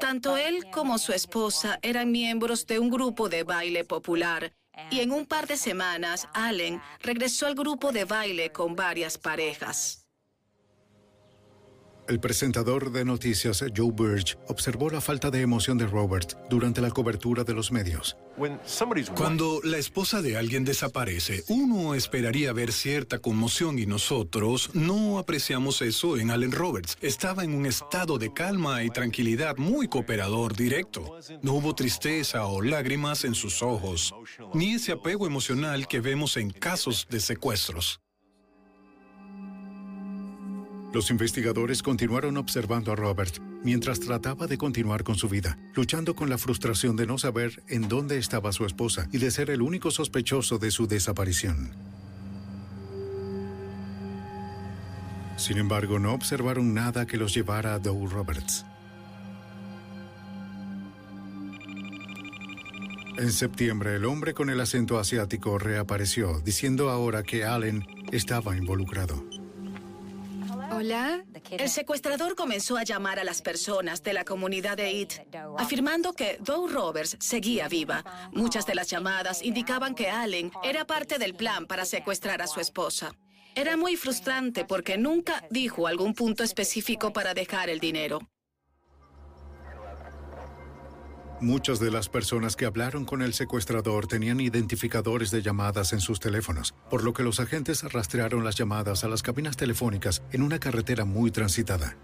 [0.00, 4.52] Tanto él como su esposa eran miembros de un grupo de baile popular
[4.90, 9.99] y en un par de semanas Allen regresó al grupo de baile con varias parejas.
[12.08, 16.90] El presentador de noticias Joe Birch observó la falta de emoción de Robert durante la
[16.90, 18.16] cobertura de los medios.
[19.14, 25.82] Cuando la esposa de alguien desaparece, uno esperaría ver cierta conmoción y nosotros no apreciamos
[25.82, 26.96] eso en Allen Roberts.
[27.00, 31.18] Estaba en un estado de calma y tranquilidad muy cooperador directo.
[31.42, 34.14] No hubo tristeza o lágrimas en sus ojos,
[34.54, 38.00] ni ese apego emocional que vemos en casos de secuestros.
[40.92, 46.28] Los investigadores continuaron observando a Robert mientras trataba de continuar con su vida, luchando con
[46.28, 49.92] la frustración de no saber en dónde estaba su esposa y de ser el único
[49.92, 51.70] sospechoso de su desaparición.
[55.36, 58.66] Sin embargo, no observaron nada que los llevara a Doe Roberts.
[63.16, 69.39] En septiembre, el hombre con el acento asiático reapareció, diciendo ahora que Allen estaba involucrado.
[70.80, 71.26] Hola.
[71.50, 75.12] El secuestrador comenzó a llamar a las personas de la comunidad de It,
[75.58, 78.02] afirmando que Doe Roberts seguía viva.
[78.32, 82.60] Muchas de las llamadas indicaban que Allen era parte del plan para secuestrar a su
[82.60, 83.12] esposa.
[83.54, 88.20] Era muy frustrante porque nunca dijo algún punto específico para dejar el dinero.
[91.40, 96.20] Muchas de las personas que hablaron con el secuestrador tenían identificadores de llamadas en sus
[96.20, 100.58] teléfonos, por lo que los agentes rastrearon las llamadas a las cabinas telefónicas en una
[100.58, 101.96] carretera muy transitada.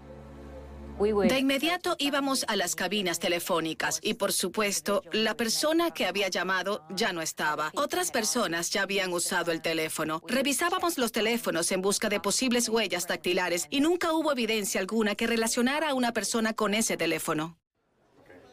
[0.99, 6.83] De inmediato íbamos a las cabinas telefónicas y por supuesto la persona que había llamado
[6.89, 7.71] ya no estaba.
[7.75, 10.23] Otras personas ya habían usado el teléfono.
[10.27, 15.27] Revisábamos los teléfonos en busca de posibles huellas dactilares y nunca hubo evidencia alguna que
[15.27, 17.59] relacionara a una persona con ese teléfono.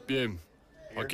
[0.07, 0.39] Bien,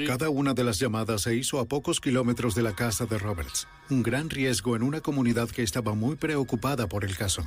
[0.06, 3.66] cada una de las llamadas se hizo a pocos kilómetros de la casa de Roberts,
[3.88, 7.46] un gran riesgo en una comunidad que estaba muy preocupada por el caso.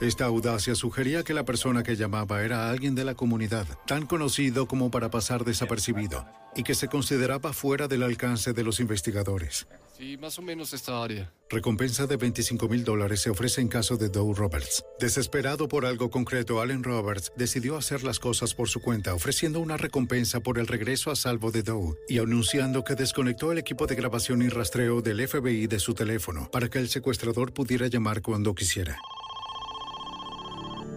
[0.00, 4.68] Esta audacia sugería que la persona que llamaba era alguien de la comunidad, tan conocido
[4.68, 9.66] como para pasar desapercibido, y que se consideraba fuera del alcance de los investigadores.
[9.96, 11.32] Sí, más o menos esta área.
[11.48, 14.84] Recompensa de 25 mil dólares se ofrece en caso de Doe Roberts.
[15.00, 19.78] Desesperado por algo concreto, Allen Roberts decidió hacer las cosas por su cuenta, ofreciendo una
[19.78, 23.94] recompensa por el regreso a salvo de Doe y anunciando que desconectó el equipo de
[23.94, 28.54] grabación y rastreo del FBI de su teléfono para que el secuestrador pudiera llamar cuando
[28.54, 28.98] quisiera.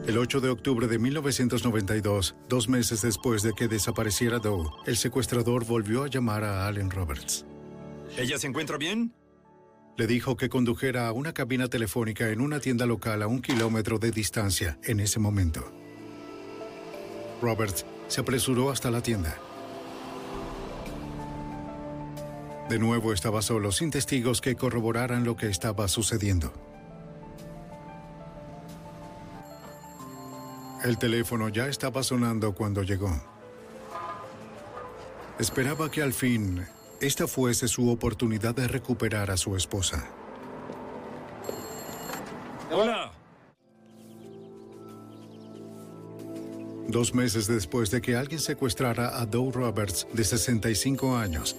[0.09, 5.67] El 8 de octubre de 1992, dos meses después de que desapareciera Doe, el secuestrador
[5.67, 7.45] volvió a llamar a Allen Roberts.
[8.17, 9.13] ¿Ella se encuentra bien?
[9.97, 13.99] Le dijo que condujera a una cabina telefónica en una tienda local a un kilómetro
[13.99, 15.71] de distancia en ese momento.
[17.39, 19.37] Roberts se apresuró hasta la tienda.
[22.67, 26.51] De nuevo estaba solo, sin testigos que corroboraran lo que estaba sucediendo.
[30.83, 33.11] El teléfono ya estaba sonando cuando llegó.
[35.37, 36.65] Esperaba que al fin
[37.01, 40.05] esta fuese su oportunidad de recuperar a su esposa.
[42.71, 43.11] Hola.
[46.87, 51.55] Dos meses después de que alguien secuestrara a Doe Roberts, de 65 años,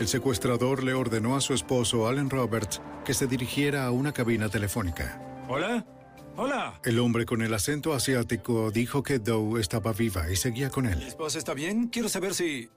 [0.00, 4.48] el secuestrador le ordenó a su esposo, Allen Roberts, que se dirigiera a una cabina
[4.48, 5.20] telefónica.
[5.48, 5.84] Hola.
[6.36, 6.80] Hola.
[6.84, 10.98] El hombre con el acento asiático dijo que Doe estaba viva y seguía con él.
[10.98, 11.88] ¿Mi esposa está bien?
[11.88, 12.68] Quiero saber si...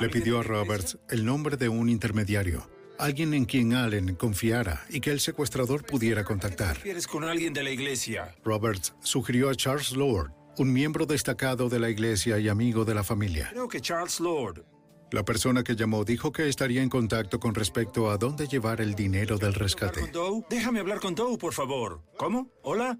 [0.00, 2.66] Le pidió a Roberts el nombre de un intermediario,
[2.98, 6.78] alguien en quien Allen confiara y que el secuestrador pudiera contactar.
[6.78, 8.34] ¿Quieres con alguien de la iglesia?
[8.42, 13.04] Roberts sugirió a Charles Lord, un miembro destacado de la iglesia y amigo de la
[13.04, 13.48] familia.
[13.50, 14.64] Creo que Charles Lord.
[15.10, 18.94] La persona que llamó dijo que estaría en contacto con respecto a dónde llevar el
[18.94, 20.00] dinero del rescate.
[20.00, 20.44] ¿Con Doe?
[20.50, 22.02] Déjame hablar con Doe, por favor.
[22.18, 22.50] ¿Cómo?
[22.62, 22.98] ¿Hola?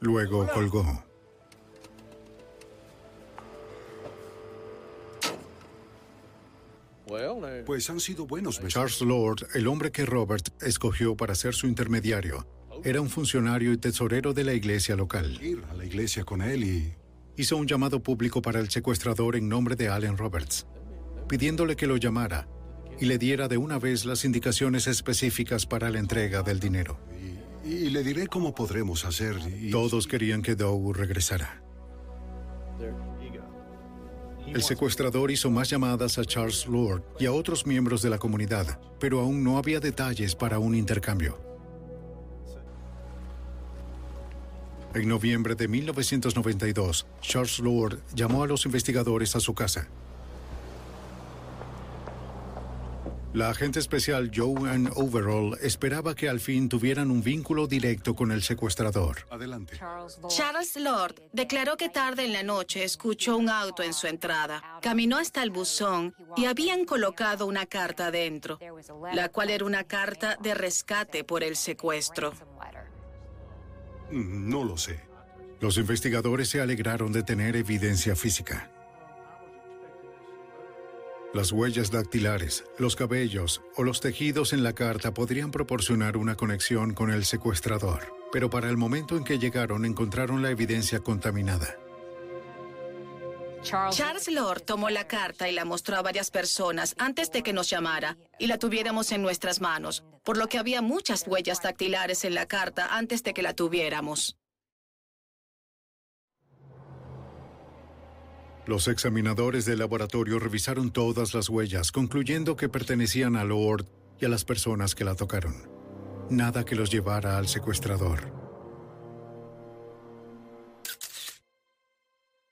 [0.00, 1.04] Luego colgó.
[7.66, 8.74] Pues han sido buenos meses.
[8.74, 12.46] Charles Lord, el hombre que Robert escogió para ser su intermediario,
[12.84, 15.38] era un funcionario y tesorero de la iglesia local.
[15.42, 16.94] Ir a la iglesia con él y...
[17.34, 20.66] Hizo un llamado público para el secuestrador en nombre de Allen Roberts,
[21.36, 22.46] pidiéndole que lo llamara
[23.00, 26.98] y le diera de una vez las indicaciones específicas para la entrega del dinero.
[27.64, 29.36] Y, y le diré cómo podremos hacer.
[29.58, 31.62] y- Todos querían que Doe regresara.
[34.46, 38.78] El secuestrador hizo más llamadas a Charles Lord y a otros miembros de la comunidad,
[39.00, 41.40] pero aún no había detalles para un intercambio.
[44.94, 49.88] En noviembre de 1992, Charles Lord llamó a los investigadores a su casa.
[53.34, 58.42] La agente especial Joanne Overall esperaba que al fin tuvieran un vínculo directo con el
[58.42, 59.26] secuestrador.
[59.30, 59.80] Adelante.
[60.28, 64.62] Charles Lord declaró que tarde en la noche escuchó un auto en su entrada.
[64.82, 68.58] Caminó hasta el buzón y habían colocado una carta dentro,
[69.14, 72.34] la cual era una carta de rescate por el secuestro.
[74.10, 75.00] Mm, No lo sé.
[75.60, 78.71] Los investigadores se alegraron de tener evidencia física.
[81.34, 86.92] Las huellas dactilares, los cabellos o los tejidos en la carta podrían proporcionar una conexión
[86.92, 91.78] con el secuestrador, pero para el momento en que llegaron encontraron la evidencia contaminada.
[93.62, 97.70] Charles Lord tomó la carta y la mostró a varias personas antes de que nos
[97.70, 102.34] llamara y la tuviéramos en nuestras manos, por lo que había muchas huellas dactilares en
[102.34, 104.36] la carta antes de que la tuviéramos.
[108.66, 113.86] Los examinadores del laboratorio revisaron todas las huellas, concluyendo que pertenecían a Lord
[114.20, 115.70] y a las personas que la tocaron.
[116.30, 118.32] nada que los llevara al secuestrador.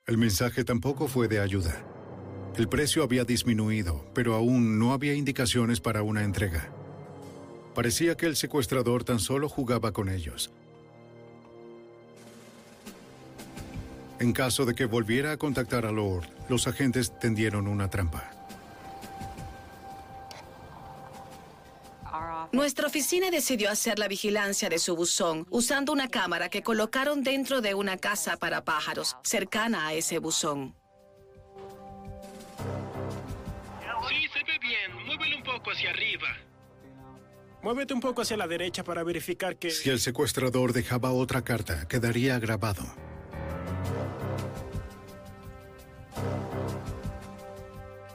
[0.06, 1.82] El mensaje tampoco fue de ayuda.
[2.56, 6.70] El precio había disminuido, pero aún no había indicaciones para una entrega.
[7.74, 10.50] Parecía que el secuestrador tan solo jugaba con ellos.
[14.20, 18.30] En caso de que volviera a contactar a Lord, los agentes tendieron una trampa.
[22.52, 27.62] Nuestra oficina decidió hacer la vigilancia de su buzón usando una cámara que colocaron dentro
[27.62, 30.74] de una casa para pájaros, cercana a ese buzón.
[34.08, 35.06] Sí, se ve bien.
[35.06, 36.28] Muévelo un poco hacia arriba.
[37.62, 39.70] Muévete un poco hacia la derecha para verificar que...
[39.70, 42.84] Si el secuestrador dejaba otra carta, quedaría grabado.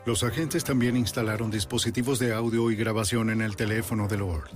[0.06, 4.50] Los agentes también instalaron dispositivos de audio y grabación en el teléfono de Lord.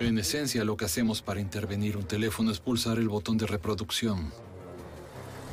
[0.00, 4.32] En esencia, lo que hacemos para intervenir un teléfono es pulsar el botón de reproducción.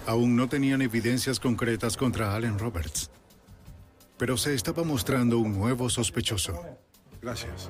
[0.07, 3.11] Aún no tenían evidencias concretas contra Allen Roberts,
[4.18, 6.60] pero se estaba mostrando un nuevo sospechoso.
[7.22, 7.69] Gracias.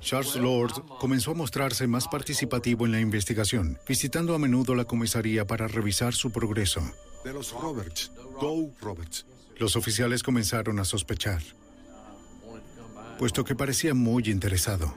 [0.00, 5.46] Charles Lord comenzó a mostrarse más participativo en la investigación, visitando a menudo la comisaría
[5.46, 6.82] para revisar su progreso.
[7.24, 9.26] De los Roberts, Doe Roberts.
[9.58, 11.40] Los oficiales comenzaron a sospechar,
[13.18, 14.92] puesto que parecía muy interesado.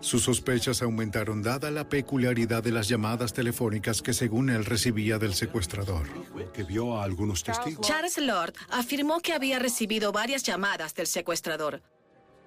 [0.00, 5.34] Sus sospechas aumentaron dada la peculiaridad de las llamadas telefónicas que según él recibía del
[5.34, 6.06] secuestrador.
[6.52, 7.86] Que vio a algunos testigos.
[7.86, 11.82] Charles Lord afirmó que había recibido varias llamadas del secuestrador.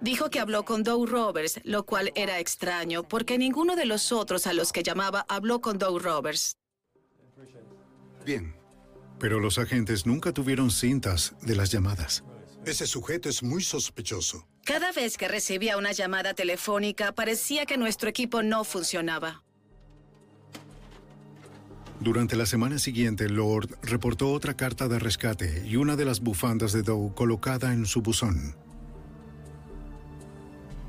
[0.02, 4.46] Dijo que habló con Doe Roberts, lo cual era extraño porque ninguno de los otros
[4.46, 6.58] a los que llamaba habló con Doe Roberts.
[8.28, 8.54] Bien.
[9.20, 12.26] Pero los agentes nunca tuvieron cintas de las llamadas.
[12.66, 14.46] Ese sujeto es muy sospechoso.
[14.66, 19.44] Cada vez que recibía una llamada telefónica, parecía que nuestro equipo no funcionaba.
[22.02, 26.74] Durante la semana siguiente, Lord reportó otra carta de rescate y una de las bufandas
[26.74, 28.58] de Doe colocada en su buzón.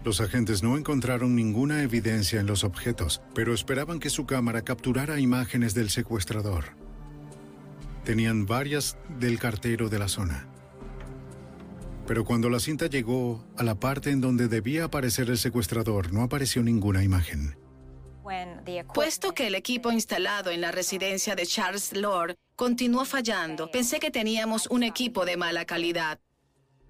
[0.04, 5.20] Los agentes no encontraron ninguna evidencia en los objetos, pero esperaban que su cámara capturara
[5.20, 6.87] imágenes del secuestrador.
[8.08, 10.48] Tenían varias del cartero de la zona.
[12.06, 16.22] Pero cuando la cinta llegó a la parte en donde debía aparecer el secuestrador, no
[16.22, 17.58] apareció ninguna imagen.
[18.94, 24.10] Puesto que el equipo instalado en la residencia de Charles Lord continuó fallando, pensé que
[24.10, 26.18] teníamos un equipo de mala calidad.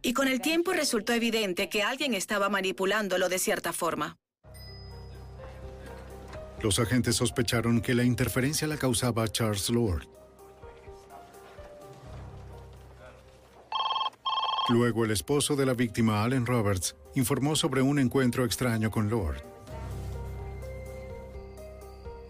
[0.03, 4.17] Y con el tiempo resultó evidente que alguien estaba manipulándolo de cierta forma.
[6.63, 10.18] Los agentes sospecharon que la interferencia la causaba Charles Lord.
[14.69, 19.43] Luego el esposo de la víctima, Allen Roberts, informó sobre un encuentro extraño con Lord.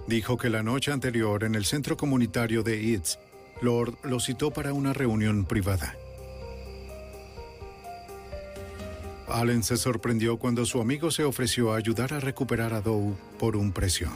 [0.06, 3.18] Dijo que la noche anterior en el centro comunitario de Eats,
[3.60, 5.96] Lord lo citó para una reunión privada.
[9.26, 13.56] Allen se sorprendió cuando su amigo se ofreció a ayudar a recuperar a Doe por
[13.56, 14.08] un precio.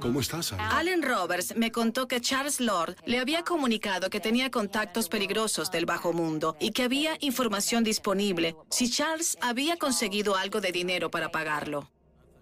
[0.00, 0.66] ¿Cómo estás, Allen?
[0.66, 5.84] Allen Roberts me contó que Charles Lord le había comunicado que tenía contactos peligrosos del
[5.84, 11.30] bajo mundo y que había información disponible si Charles había conseguido algo de dinero para
[11.30, 11.90] pagarlo.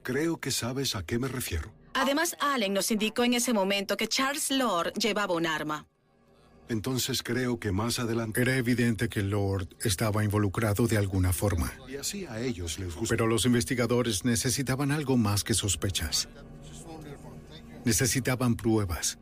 [0.02, 1.72] Creo que sabes a qué me refiero.
[1.94, 5.86] Además, Allen nos indicó en ese momento que Charles Lord llevaba un arma.
[6.68, 8.42] Entonces creo que más adelante...
[8.42, 11.72] Era evidente que Lord estaba involucrado de alguna forma.
[11.88, 13.08] Y así a ellos les gusta.
[13.08, 16.28] Pero los investigadores necesitaban algo más que sospechas.
[17.84, 19.18] Necesitaban pruebas.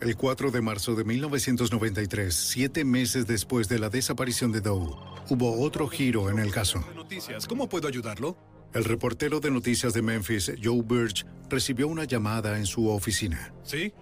[0.00, 4.96] El 4 de marzo de 1993, siete meses después de la desaparición de Doe,
[5.28, 6.82] hubo otro giro en el caso.
[6.96, 8.34] Noticias, ¿cómo puedo ayudarlo?
[8.72, 13.52] El reportero de noticias de Memphis, Joe Birch, recibió una llamada en su oficina.
[13.62, 13.92] ¿Sí?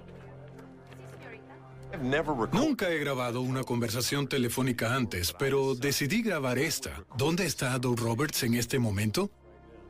[2.53, 7.05] Nunca he grabado una conversación telefónica antes, pero decidí grabar esta.
[7.17, 9.31] ¿Dónde está Doe Roberts en este momento?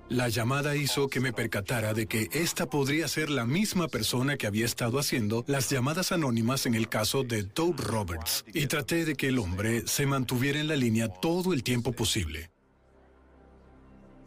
[0.08, 4.46] La llamada hizo que me percatara de que esta podría ser la misma persona que
[4.46, 9.16] había estado haciendo las llamadas anónimas en el caso de Doe Roberts, y traté de
[9.16, 12.50] que el hombre se mantuviera en la línea todo el tiempo posible.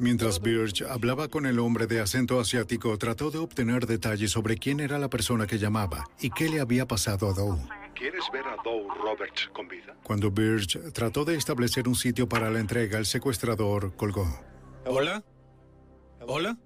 [0.02, 4.80] Mientras Birch hablaba con el hombre de acento asiático, trató de obtener detalles sobre quién
[4.80, 7.60] era la persona que llamaba y qué le había pasado a Doe.
[7.94, 9.96] ¿Quieres ver a Doe Roberts con vida?
[10.02, 14.28] Cuando Birch trató de establecer un sitio para la entrega, el secuestrador colgó.
[14.88, 15.24] ¿Hola?
[16.22, 16.58] ¿Hola?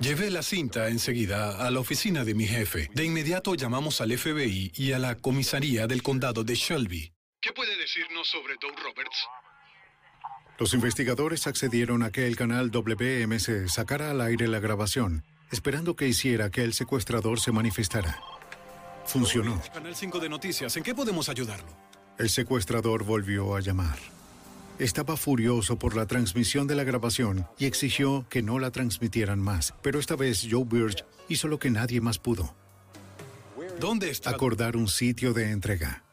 [0.00, 2.88] Llevé la cinta enseguida a la oficina de mi jefe.
[2.94, 7.13] De inmediato llamamos al FBI y a la comisaría del condado de Shelby.
[7.44, 9.28] ¿Qué puede decirnos sobre Doug Roberts?
[10.58, 16.08] Los investigadores accedieron a que el canal WMC sacara al aire la grabación, esperando que
[16.08, 18.18] hiciera que el secuestrador se manifestara.
[19.04, 19.60] Funcionó.
[19.74, 21.68] Canal 5 de Noticias, ¿en qué podemos ayudarlo?
[22.18, 23.98] El secuestrador volvió a llamar.
[24.78, 29.74] Estaba furioso por la transmisión de la grabación y exigió que no la transmitieran más,
[29.82, 32.56] pero esta vez Joe Birch hizo lo que nadie más pudo.
[33.78, 34.30] ¿Dónde está?
[34.30, 36.03] Acordar un sitio de entrega.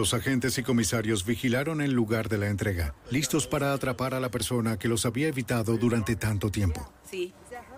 [0.00, 4.30] Los agentes y comisarios vigilaron el lugar de la entrega, listos para atrapar a la
[4.30, 6.90] persona que los había evitado durante tanto tiempo.
[7.04, 7.34] Sí.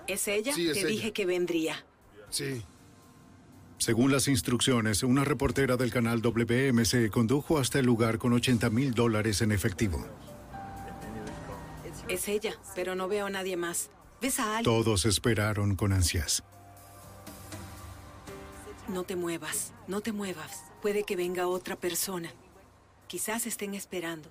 [0.07, 0.55] ¿Es ella?
[0.55, 0.89] Sí, es Te ella.
[0.89, 1.85] dije que vendría.
[2.31, 2.63] Sí.
[3.79, 8.95] Según las instrucciones, una reportera del canal WMC condujo hasta el lugar con 80 mil
[8.95, 10.07] dólares en efectivo.
[12.07, 13.91] Es ella, pero no veo a nadie más.
[14.21, 14.63] ¿Ves a alguien?
[14.63, 16.45] Todos esperaron con ansias.
[18.89, 20.72] No te muevas, no te muevas.
[20.83, 22.33] Puede que venga otra persona.
[23.07, 24.29] Quizás estén esperando.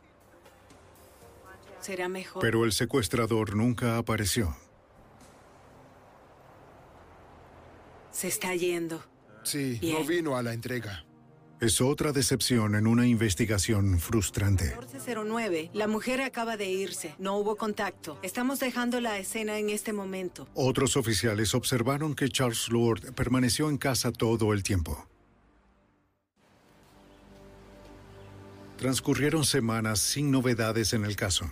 [1.80, 2.42] Será mejor.
[2.42, 4.56] Pero el secuestrador nunca apareció.
[8.12, 9.02] Se está yendo.
[9.44, 10.00] Sí, Bien.
[10.00, 11.06] no vino a la entrega.
[11.62, 14.66] Es otra decepción en una investigación frustrante.
[14.66, 15.70] 1409.
[15.74, 17.16] La mujer acaba de irse.
[17.18, 18.20] No hubo contacto.
[18.24, 20.48] Estamos dejando la escena en este momento.
[20.54, 25.08] Otros oficiales observaron que Charles Lord permaneció en casa todo el tiempo.
[28.82, 31.46] Transcurrieron semanas sin novedades en el caso.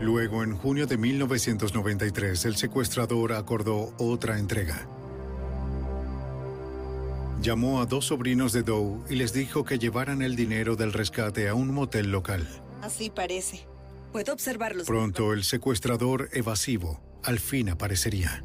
[0.00, 4.88] Luego, en junio de 1993, el secuestrador acordó otra entrega.
[7.40, 11.48] Llamó a dos sobrinos de Doe y les dijo que llevaran el dinero del rescate
[11.48, 12.44] a un motel local.
[12.82, 13.68] Así parece.
[14.10, 14.88] Puedo observarlos.
[14.88, 18.42] Pronto el secuestrador evasivo al fin aparecería.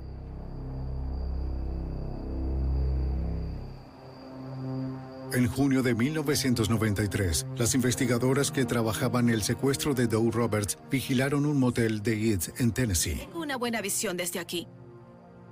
[5.33, 11.57] En junio de 1993, las investigadoras que trabajaban el secuestro de Doe Roberts vigilaron un
[11.57, 13.15] motel de Eads en Tennessee.
[13.15, 14.67] Tengo una buena visión desde aquí.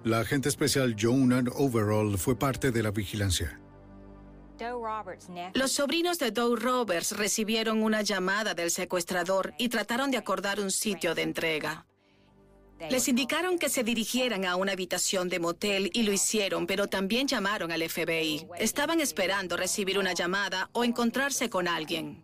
[0.03, 3.59] La agente especial Joan Overall fue parte de la vigilancia.
[5.53, 10.71] Los sobrinos de Doe Roberts recibieron una llamada del secuestrador y trataron de acordar un
[10.71, 11.85] sitio de entrega.
[12.89, 17.27] Les indicaron que se dirigieran a una habitación de motel y lo hicieron, pero también
[17.27, 18.47] llamaron al FBI.
[18.57, 22.23] Estaban esperando recibir una llamada o encontrarse con alguien.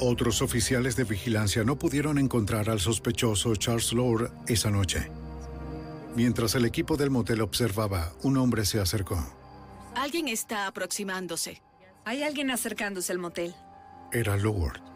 [0.00, 5.10] Otros oficiales de vigilancia no pudieron encontrar al sospechoso Charles Lord esa noche.
[6.16, 9.18] Mientras el equipo del motel observaba, un hombre se acercó.
[9.94, 11.62] Alguien está aproximándose.
[12.06, 13.54] Hay alguien acercándose al motel.
[14.10, 14.89] Era Lord.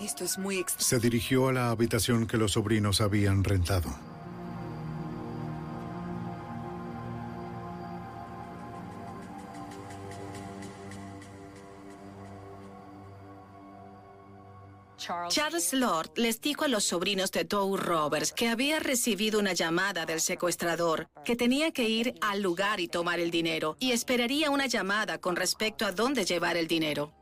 [0.00, 0.84] Esto es muy extraño.
[0.84, 3.90] Se dirigió a la habitación que los sobrinos habían rentado.
[15.28, 20.06] Charles Lord les dijo a los sobrinos de Doe Roberts que había recibido una llamada
[20.06, 24.66] del secuestrador, que tenía que ir al lugar y tomar el dinero, y esperaría una
[24.66, 27.12] llamada con respecto a dónde llevar el dinero.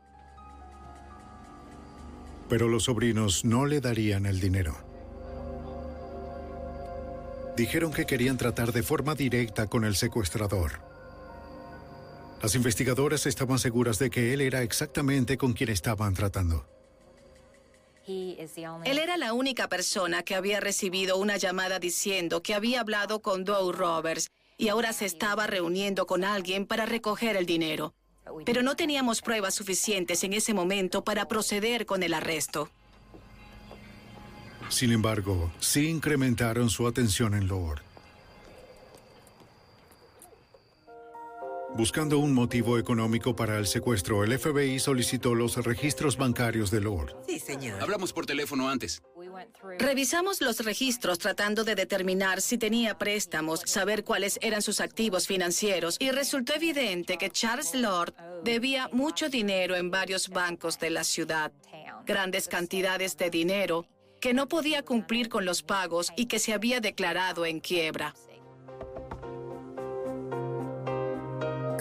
[2.49, 4.75] Pero los sobrinos no le darían el dinero.
[7.55, 10.81] Dijeron que querían tratar de forma directa con el secuestrador.
[12.41, 16.65] Las investigadoras estaban seguras de que él era exactamente con quien estaban tratando.
[18.07, 23.43] Él era la única persona que había recibido una llamada diciendo que había hablado con
[23.43, 27.93] Doe Roberts y ahora se estaba reuniendo con alguien para recoger el dinero.
[28.45, 32.69] Pero no teníamos pruebas suficientes en ese momento para proceder con el arresto.
[34.69, 37.81] Sin embargo, sí incrementaron su atención en Lord.
[41.75, 47.15] Buscando un motivo económico para el secuestro, el FBI solicitó los registros bancarios de Lord.
[47.27, 47.81] Sí, señor.
[47.81, 49.01] Hablamos por teléfono antes.
[49.79, 55.97] Revisamos los registros tratando de determinar si tenía préstamos, saber cuáles eran sus activos financieros
[55.99, 61.51] y resultó evidente que Charles Lord debía mucho dinero en varios bancos de la ciudad,
[62.05, 63.85] grandes cantidades de dinero
[64.19, 68.13] que no podía cumplir con los pagos y que se había declarado en quiebra.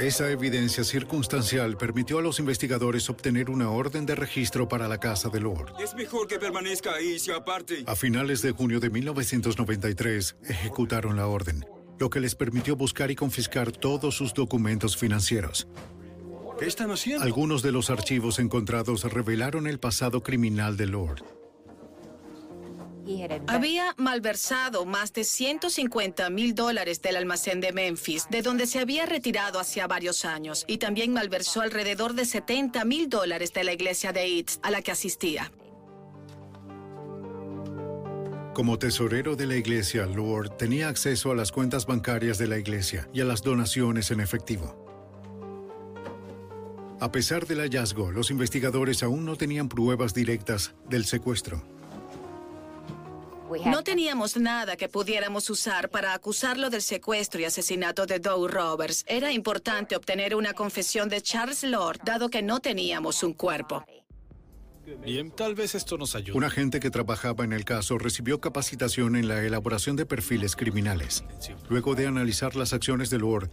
[0.01, 5.29] Esa evidencia circunstancial permitió a los investigadores obtener una orden de registro para la casa
[5.29, 5.73] de Lord.
[5.83, 7.83] Es mejor que permanezca ahí y se aparte.
[7.85, 11.67] A finales de junio de 1993, ejecutaron la orden,
[11.99, 15.67] lo que les permitió buscar y confiscar todos sus documentos financieros.
[16.61, 17.25] ¿Qué están haciendo?
[17.25, 21.38] Algunos de los archivos encontrados revelaron el pasado criminal de Lord.
[23.47, 29.07] Había malversado más de 150 mil dólares del almacén de Memphis, de donde se había
[29.07, 34.13] retirado hacía varios años, y también malversó alrededor de 70 mil dólares de la iglesia
[34.13, 35.51] de Eats, a la que asistía.
[38.53, 43.09] Como tesorero de la iglesia, Lord tenía acceso a las cuentas bancarias de la iglesia
[43.15, 44.85] y a las donaciones en efectivo.
[47.01, 51.78] A pesar del hallazgo, los investigadores aún no tenían pruebas directas del secuestro.
[53.67, 59.05] No teníamos nada que pudiéramos usar para acusarlo del secuestro y asesinato de Doe Roberts.
[59.09, 63.85] Era importante obtener una confesión de Charles Lord, dado que no teníamos un cuerpo.
[65.05, 66.37] Bien, tal vez esto nos ayude.
[66.37, 71.25] Un agente que trabajaba en el caso recibió capacitación en la elaboración de perfiles criminales.
[71.69, 73.51] Luego de analizar las acciones de Lord,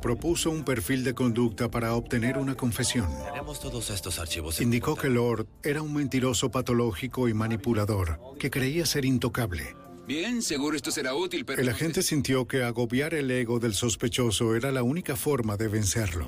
[0.00, 3.08] propuso un perfil de conducta para obtener una confesión.
[3.32, 4.60] Tenemos todos estos archivos.
[4.60, 9.76] Indicó que Lord era un mentiroso patológico y manipulador, que creía ser intocable.
[10.06, 11.60] Bien, seguro esto será útil, pero...
[11.60, 16.26] El agente sintió que agobiar el ego del sospechoso era la única forma de vencerlo.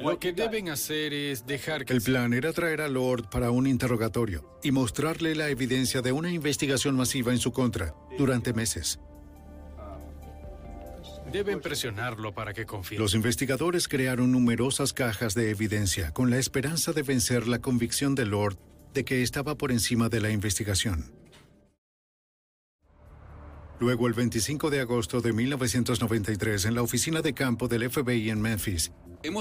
[0.00, 1.92] Lo que deben hacer es dejar que...
[1.92, 6.30] El plan era traer a Lord para un interrogatorio y mostrarle la evidencia de una
[6.30, 9.00] investigación masiva en su contra durante meses.
[11.32, 12.98] Deben presionarlo para que confíe.
[12.98, 18.26] Los investigadores crearon numerosas cajas de evidencia con la esperanza de vencer la convicción de
[18.26, 18.58] Lord
[18.94, 21.19] de que estaba por encima de la investigación.
[23.80, 28.38] Luego, el 25 de agosto de 1993, en la oficina de campo del FBI en
[28.38, 28.92] Memphis,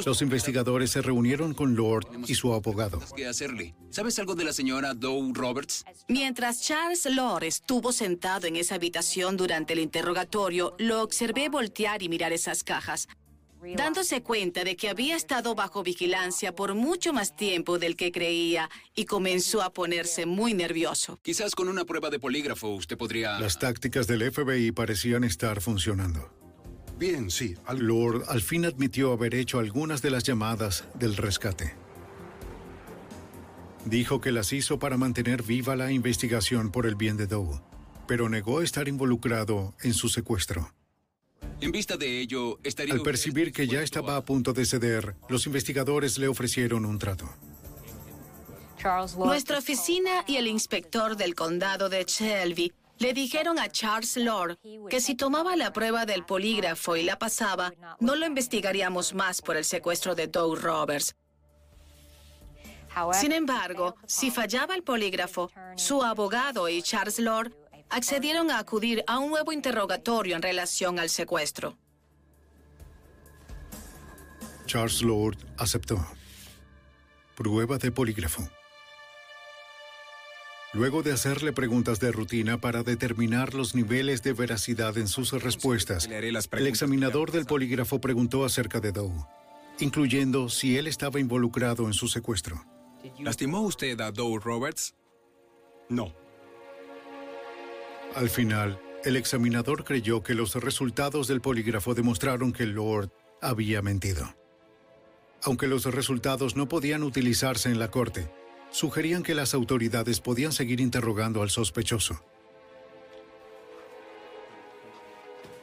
[0.06, 3.02] los investigadores se reunieron con Lord y su abogado.
[3.16, 3.76] ¿Qué hacerle?
[3.90, 5.84] ¿Sabes algo de la señora Doe Roberts?
[6.08, 12.10] Mientras Charles Lord estuvo sentado en esa habitación durante el interrogatorio, lo observé voltear y
[12.10, 13.08] mirar esas cajas,
[13.76, 18.70] dándose cuenta de que había estado bajo vigilancia por mucho más tiempo del que creía
[18.96, 21.20] y comenzó a ponerse muy nervioso.
[21.22, 23.40] Quizás con una prueba de polígrafo usted podría...
[23.40, 26.34] Las tácticas del FBI parecían estar funcionando.
[26.98, 27.56] Bien, sí.
[27.78, 31.74] Lord al fin admitió haber hecho algunas de las llamadas del rescate.
[33.86, 37.62] Dijo que las hizo para mantener viva la investigación por el bien de Doe,
[38.06, 40.74] pero negó estar involucrado en su secuestro.
[41.62, 42.94] En vista de ello, estaría...
[42.94, 47.30] Al percibir que ya estaba a punto de ceder, los investigadores le ofrecieron un trato.
[49.18, 54.58] Nuestra oficina y el inspector del condado de Shelby le dijeron a Charles Lord
[54.90, 59.58] que si tomaba la prueba del polígrafo y la pasaba, no lo investigaríamos más por
[59.58, 61.16] el secuestro de Doe Roberts.
[63.14, 67.54] Sin embargo, si fallaba el polígrafo, su abogado y Charles Lord
[67.90, 71.78] accedieron a acudir a un nuevo interrogatorio en relación al secuestro.
[74.66, 76.06] Charles Lord aceptó.
[77.36, 78.48] Prueba de polígrafo.
[80.74, 86.06] Luego de hacerle preguntas de rutina para determinar los niveles de veracidad en sus respuestas,
[86.06, 89.26] el examinador del polígrafo preguntó acerca de Doe,
[89.80, 92.64] incluyendo si él estaba involucrado en su secuestro.
[93.18, 94.94] ¿Lastimó usted a Doe Roberts?
[95.90, 96.14] No.
[98.16, 103.12] Al final, el examinador creyó que los resultados del polígrafo demostraron que Lord
[103.42, 104.36] había mentido.
[105.44, 108.30] Aunque los resultados no podían utilizarse en la corte,
[108.72, 112.24] sugerían que las autoridades podían seguir interrogando al sospechoso.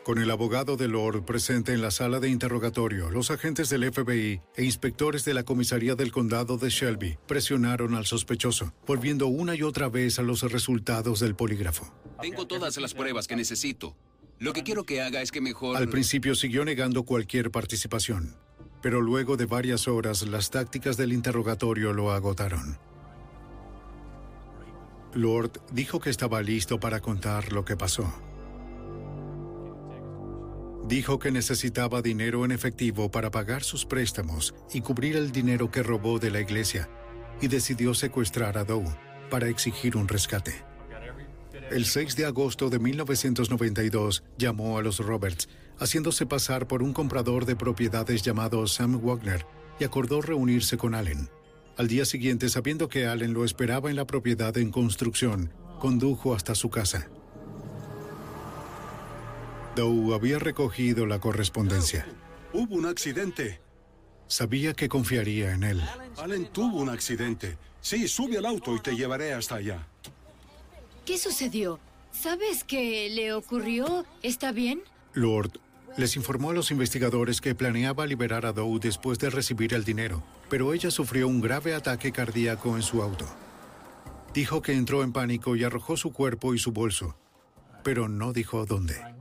[0.07, 4.41] Con el abogado de Lord presente en la sala de interrogatorio, los agentes del FBI
[4.55, 9.65] e inspectores de la comisaría del condado de Shelby presionaron al sospechoso, volviendo una y
[9.65, 11.93] otra vez a los resultados del polígrafo.
[12.23, 13.97] Tengo todas las pruebas que necesito.
[14.39, 15.77] Lo que quiero que haga es que mejor...
[15.77, 18.37] Al principio siguió negando cualquier participación,
[18.83, 22.78] pero luego de varias horas las tácticas del interrogatorio lo agotaron.
[25.15, 28.15] Lord dijo que estaba listo para contar lo que pasó.
[30.88, 35.82] Dijo que necesitaba dinero en efectivo para pagar sus préstamos y cubrir el dinero que
[35.82, 36.88] robó de la iglesia,
[37.40, 38.84] y decidió secuestrar a Doe
[39.28, 40.64] para exigir un rescate.
[41.72, 45.48] El 6 de agosto de 1992 llamó a los Roberts,
[45.80, 49.44] haciéndose pasar por un comprador de propiedades llamado Sam Wagner,
[49.80, 51.28] y acordó reunirse con Allen.
[51.76, 56.54] Al día siguiente, sabiendo que Allen lo esperaba en la propiedad en construcción, condujo hasta
[56.54, 57.08] su casa.
[59.77, 62.07] Doe había recogido la correspondencia.
[62.55, 63.61] Hubo un accidente.
[64.27, 65.82] Sabía que confiaría en él.
[66.16, 67.59] Allen tuvo un accidente.
[67.82, 69.86] Sí, sube al auto y te llevaré hasta allá.
[71.05, 71.78] ¿Qué sucedió?
[72.11, 74.07] ¿Sabes qué le ocurrió?
[74.23, 74.82] ¿Está bien?
[75.12, 75.61] Lord
[75.97, 80.23] les informó a los investigadores que planeaba liberar a Doe después de recibir el dinero,
[80.51, 83.27] pero ella sufrió un grave ataque cardíaco en su auto.
[84.35, 87.16] Dijo que entró en pánico y arrojó su cuerpo y su bolso,
[87.82, 89.15] pero no dijo dónde.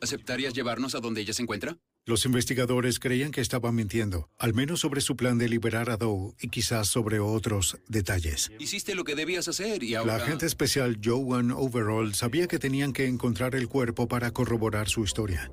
[0.00, 1.76] ¿Aceptarías llevarnos a donde ella se encuentra?
[2.06, 6.34] Los investigadores creían que estaba mintiendo, al menos sobre su plan de liberar a Doe
[6.40, 8.50] y quizás sobre otros detalles.
[8.58, 10.16] Hiciste lo que debías hacer y ahora...
[10.16, 15.04] La agente especial Joan Overall sabía que tenían que encontrar el cuerpo para corroborar su
[15.04, 15.50] historia.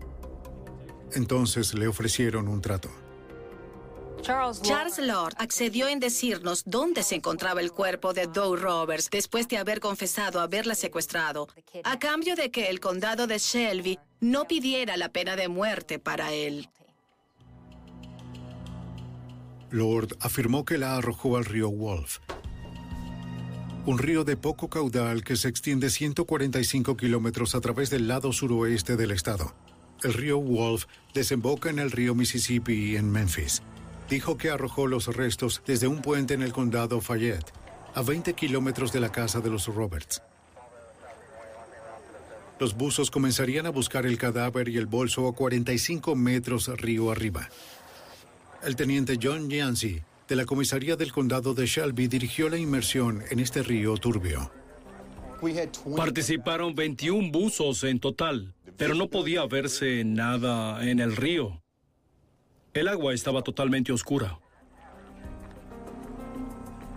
[1.14, 2.90] Entonces le ofrecieron un trato.
[4.22, 9.58] Charles Lord accedió en decirnos dónde se encontraba el cuerpo de Doe Roberts después de
[9.58, 11.48] haber confesado haberla secuestrado,
[11.84, 16.34] a cambio de que el condado de Shelby no pidiera la pena de muerte para
[16.34, 16.70] él.
[19.70, 22.20] Lord afirmó que la arrojó al río Wolf,
[23.86, 28.96] un río de poco caudal que se extiende 145 kilómetros a través del lado suroeste
[28.96, 29.54] del estado.
[30.04, 33.62] El río Wolf desemboca en el río Mississippi en Memphis.
[34.10, 37.52] Dijo que arrojó los restos desde un puente en el condado Fayette,
[37.96, 40.22] a 20 kilómetros de la casa de los Roberts.
[42.60, 47.50] Los buzos comenzarían a buscar el cadáver y el bolso a 45 metros río arriba.
[48.64, 53.40] El teniente John Yancey, de la comisaría del condado de Shelby, dirigió la inmersión en
[53.40, 54.52] este río turbio.
[55.96, 61.62] Participaron 21 buzos en total, pero no podía verse nada en el río.
[62.74, 64.40] El agua estaba totalmente oscura.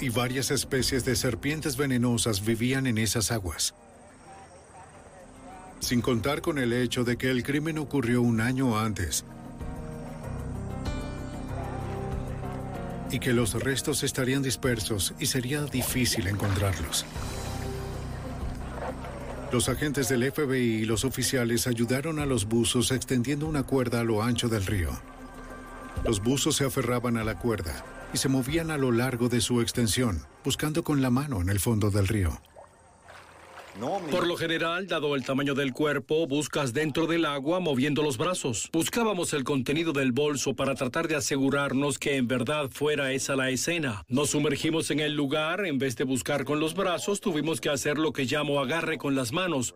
[0.00, 3.74] Y varias especies de serpientes venenosas vivían en esas aguas.
[5.80, 9.24] Sin contar con el hecho de que el crimen ocurrió un año antes
[13.10, 17.04] y que los restos estarían dispersos y sería difícil encontrarlos.
[19.52, 24.04] Los agentes del FBI y los oficiales ayudaron a los buzos extendiendo una cuerda a
[24.04, 24.90] lo ancho del río.
[26.04, 27.84] Los buzos se aferraban a la cuerda
[28.14, 31.58] y se movían a lo largo de su extensión, buscando con la mano en el
[31.58, 32.40] fondo del río.
[34.10, 38.68] Por lo general, dado el tamaño del cuerpo, buscas dentro del agua moviendo los brazos.
[38.72, 43.50] Buscábamos el contenido del bolso para tratar de asegurarnos que en verdad fuera esa la
[43.50, 44.04] escena.
[44.08, 47.98] Nos sumergimos en el lugar, en vez de buscar con los brazos, tuvimos que hacer
[47.98, 49.74] lo que llamo agarre con las manos.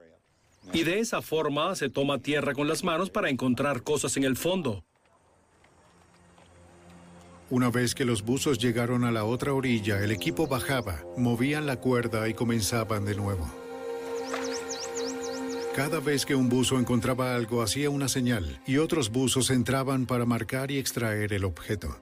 [0.72, 4.36] Y de esa forma se toma tierra con las manos para encontrar cosas en el
[4.36, 4.84] fondo.
[7.50, 11.76] Una vez que los buzos llegaron a la otra orilla, el equipo bajaba, movían la
[11.76, 13.63] cuerda y comenzaban de nuevo.
[15.74, 20.24] Cada vez que un buzo encontraba algo hacía una señal y otros buzos entraban para
[20.24, 21.98] marcar y extraer el objeto.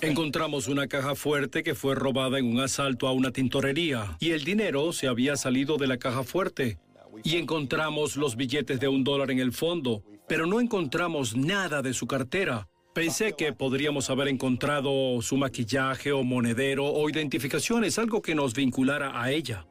[0.00, 4.42] Encontramos una caja fuerte que fue robada en un asalto a una tintorería y el
[4.42, 6.80] dinero se había salido de la caja fuerte.
[7.22, 11.94] Y encontramos los billetes de un dólar en el fondo, pero no encontramos nada de
[11.94, 12.68] su cartera.
[12.92, 19.22] Pensé que podríamos haber encontrado su maquillaje o monedero o identificaciones, algo que nos vinculara
[19.22, 19.64] a ella.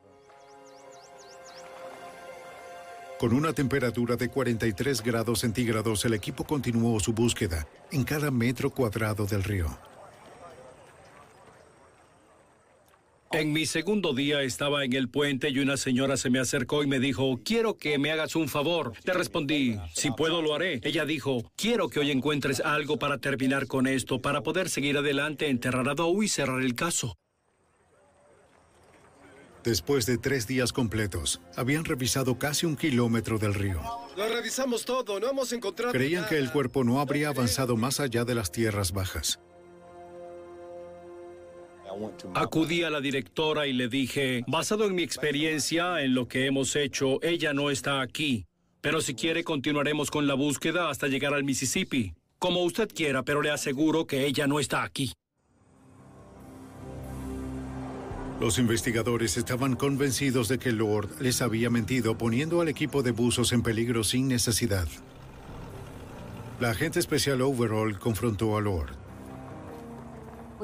[3.21, 8.71] Con una temperatura de 43 grados centígrados, el equipo continuó su búsqueda en cada metro
[8.71, 9.67] cuadrado del río.
[13.31, 16.87] En mi segundo día estaba en el puente y una señora se me acercó y
[16.87, 18.93] me dijo, quiero que me hagas un favor.
[19.03, 20.81] Le respondí, si puedo lo haré.
[20.83, 25.47] Ella dijo, quiero que hoy encuentres algo para terminar con esto, para poder seguir adelante,
[25.47, 27.15] enterrar a Doe y cerrar el caso.
[29.63, 33.79] Después de tres días completos, habían revisado casi un kilómetro del río.
[34.17, 35.93] Lo revisamos todo, no hemos encontrado.
[35.93, 39.39] Creían que el cuerpo no habría avanzado más allá de las tierras bajas.
[42.33, 46.75] Acudí a la directora y le dije, basado en mi experiencia, en lo que hemos
[46.75, 48.45] hecho, ella no está aquí.
[48.81, 52.13] Pero si quiere, continuaremos con la búsqueda hasta llegar al Mississippi.
[52.39, 55.13] Como usted quiera, pero le aseguro que ella no está aquí.
[58.41, 63.53] Los investigadores estaban convencidos de que Lord les había mentido poniendo al equipo de buzos
[63.53, 64.87] en peligro sin necesidad.
[66.59, 68.95] La agente especial Overall confrontó a Lord.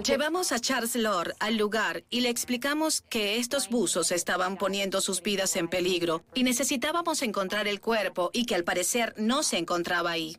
[0.04, 5.22] Llevamos a Charles Lord al lugar y le explicamos que estos buzos estaban poniendo sus
[5.22, 10.10] vidas en peligro y necesitábamos encontrar el cuerpo y que al parecer no se encontraba
[10.10, 10.38] ahí.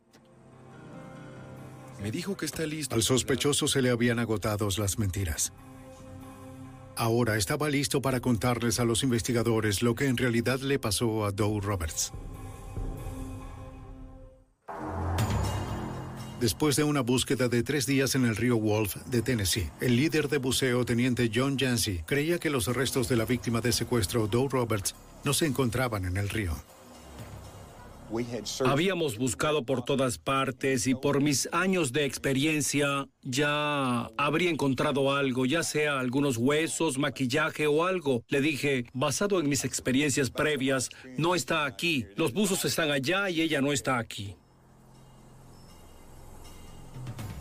[2.03, 2.97] Me dijo que está listo.
[2.97, 5.53] Al sospechoso se le habían agotado las mentiras.
[6.99, 11.31] Ahora estaba listo para contarles a los investigadores lo que en realidad le pasó a
[11.31, 12.13] Doe Roberts.
[16.41, 20.29] Después de una búsqueda de tres días en el río Wolf de Tennessee, el líder
[20.29, 24.49] de buceo, teniente John Yancey, creía que los restos de la víctima de secuestro, Doe
[24.49, 26.57] Roberts, no se encontraban en el río.
[28.65, 35.47] Habíamos buscado por todas partes y por mis años de experiencia ya habría encontrado algo,
[35.47, 38.25] ya sea algunos huesos, maquillaje o algo.
[38.29, 42.07] Le dije, basado en mis experiencias previas, no está aquí.
[42.17, 44.37] Los buzos están allá y ella no está aquí.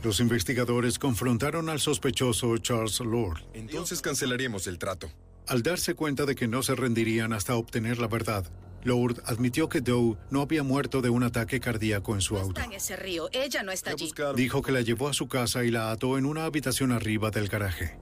[0.03, 3.41] Los investigadores confrontaron al sospechoso Charles Lord.
[3.53, 5.10] Entonces cancelaríamos el trato.
[5.48, 8.45] Al darse cuenta de que no se rendirían hasta obtener la verdad,
[8.84, 12.62] Lord admitió que Doe no había muerto de un ataque cardíaco en su auto.
[12.62, 13.30] en ese río.
[13.32, 14.12] Ella no está allí.
[14.36, 17.48] Dijo que la llevó a su casa y la ató en una habitación arriba del
[17.48, 17.98] garaje.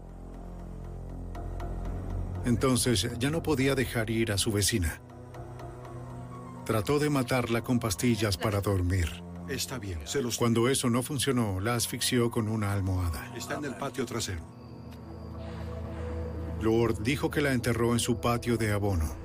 [2.46, 5.02] Entonces ya no podía dejar ir a su vecina.
[6.66, 9.24] Trató de matarla con pastillas para dormir.
[9.50, 10.38] Está bien, se los...
[10.38, 13.32] Cuando eso no funcionó, la asfixió con una almohada.
[13.36, 14.42] Está en el patio trasero.
[16.62, 19.25] Lord dijo que la enterró en su patio de abono.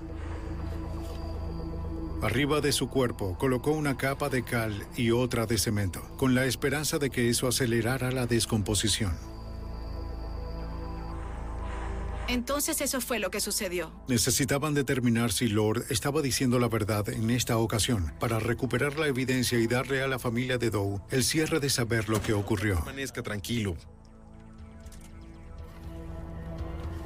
[2.23, 6.45] Arriba de su cuerpo colocó una capa de cal y otra de cemento, con la
[6.45, 9.17] esperanza de que eso acelerara la descomposición.
[12.29, 13.91] Entonces eso fue lo que sucedió.
[14.07, 19.59] Necesitaban determinar si Lord estaba diciendo la verdad en esta ocasión para recuperar la evidencia
[19.59, 22.77] y darle a la familia de Doe el cierre de saber lo que ocurrió.
[22.77, 23.77] Permanezca tranquilo.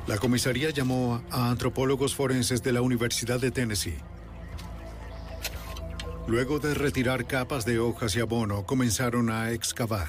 [0.07, 3.97] La comisaría llamó a antropólogos forenses de la Universidad de Tennessee.
[6.26, 10.09] Luego de retirar capas de hojas y abono, comenzaron a excavar.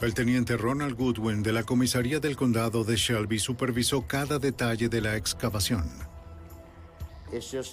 [0.00, 5.00] El teniente Ronald Goodwin de la comisaría del condado de Shelby supervisó cada detalle de
[5.00, 5.88] la excavación.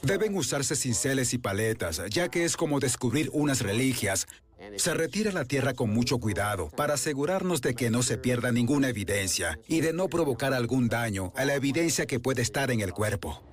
[0.03, 4.27] Deben usarse cinceles y paletas, ya que es como descubrir unas reliquias.
[4.76, 8.89] Se retira la tierra con mucho cuidado para asegurarnos de que no se pierda ninguna
[8.89, 12.93] evidencia y de no provocar algún daño a la evidencia que puede estar en el
[12.93, 13.48] cuerpo.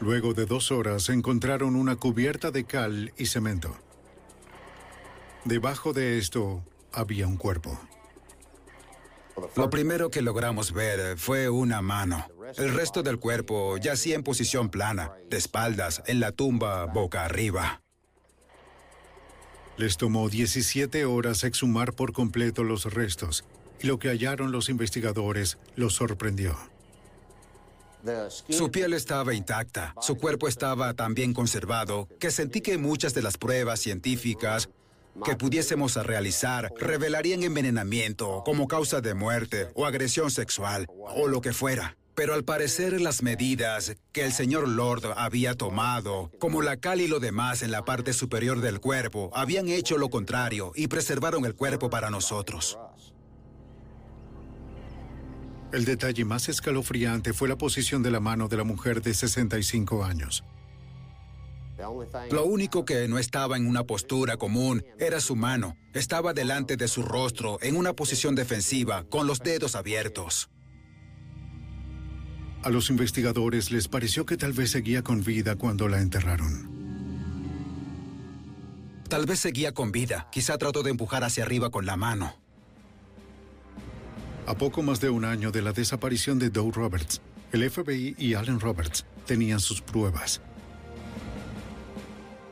[0.00, 3.76] Luego de dos horas encontraron una cubierta de cal y cemento.
[5.44, 6.62] Debajo de esto
[6.92, 7.78] había un cuerpo.
[9.56, 12.26] Lo primero que logramos ver fue una mano.
[12.56, 17.82] El resto del cuerpo yacía en posición plana, de espaldas, en la tumba, boca arriba.
[19.76, 23.44] Les tomó 17 horas exhumar por completo los restos,
[23.80, 26.56] y lo que hallaron los investigadores los sorprendió.
[28.48, 33.22] Su piel estaba intacta, su cuerpo estaba tan bien conservado que sentí que muchas de
[33.22, 34.68] las pruebas científicas
[35.24, 41.52] que pudiésemos realizar revelarían envenenamiento como causa de muerte o agresión sexual o lo que
[41.52, 41.96] fuera.
[42.14, 47.06] Pero al parecer las medidas que el señor Lord había tomado, como la cal y
[47.06, 51.54] lo demás en la parte superior del cuerpo, habían hecho lo contrario y preservaron el
[51.54, 52.76] cuerpo para nosotros.
[55.72, 60.02] El detalle más escalofriante fue la posición de la mano de la mujer de 65
[60.04, 60.44] años.
[62.30, 65.76] Lo único que no estaba en una postura común era su mano.
[65.92, 70.50] Estaba delante de su rostro, en una posición defensiva, con los dedos abiertos.
[72.62, 76.76] A los investigadores les pareció que tal vez seguía con vida cuando la enterraron.
[79.08, 80.28] Tal vez seguía con vida.
[80.32, 82.47] Quizá trató de empujar hacia arriba con la mano.
[84.48, 87.20] A poco más de un año de la desaparición de Doe Roberts,
[87.52, 90.40] el FBI y Allen Roberts tenían sus pruebas.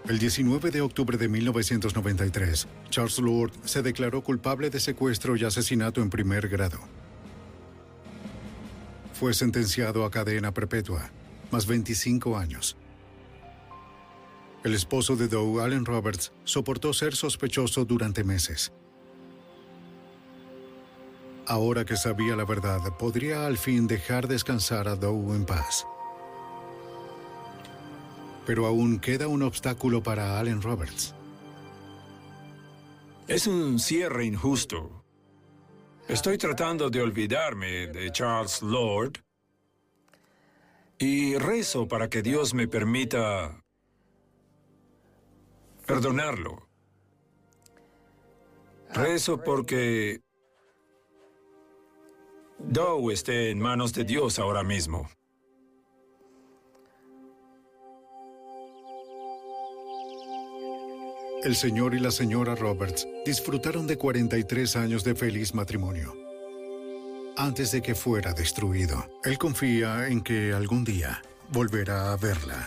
[0.06, 6.02] El 19 de octubre de 1993, Charles Lord se declaró culpable de secuestro y asesinato
[6.02, 6.80] en primer grado.
[9.14, 11.10] Fue sentenciado a cadena perpetua,
[11.50, 12.76] más 25 años.
[14.64, 18.70] El esposo de Doe, Allen Roberts, soportó ser sospechoso durante meses.
[21.48, 25.86] Ahora que sabía la verdad, podría al fin dejar descansar a Doe en paz.
[28.44, 31.14] Pero aún queda un obstáculo para Allen Roberts.
[33.28, 35.04] Es un cierre injusto.
[36.08, 39.24] Estoy tratando de olvidarme de Charles Lord
[40.98, 43.64] y rezo para que Dios me permita
[45.86, 46.68] perdonarlo.
[48.92, 50.25] Rezo porque
[52.58, 55.08] Doe esté en manos de Dios ahora mismo.
[61.44, 66.12] El señor y la señora Roberts disfrutaron de 43 años de feliz matrimonio.
[67.36, 71.22] Antes de que fuera destruido, él confía en que algún día
[71.52, 72.66] volverá a verla.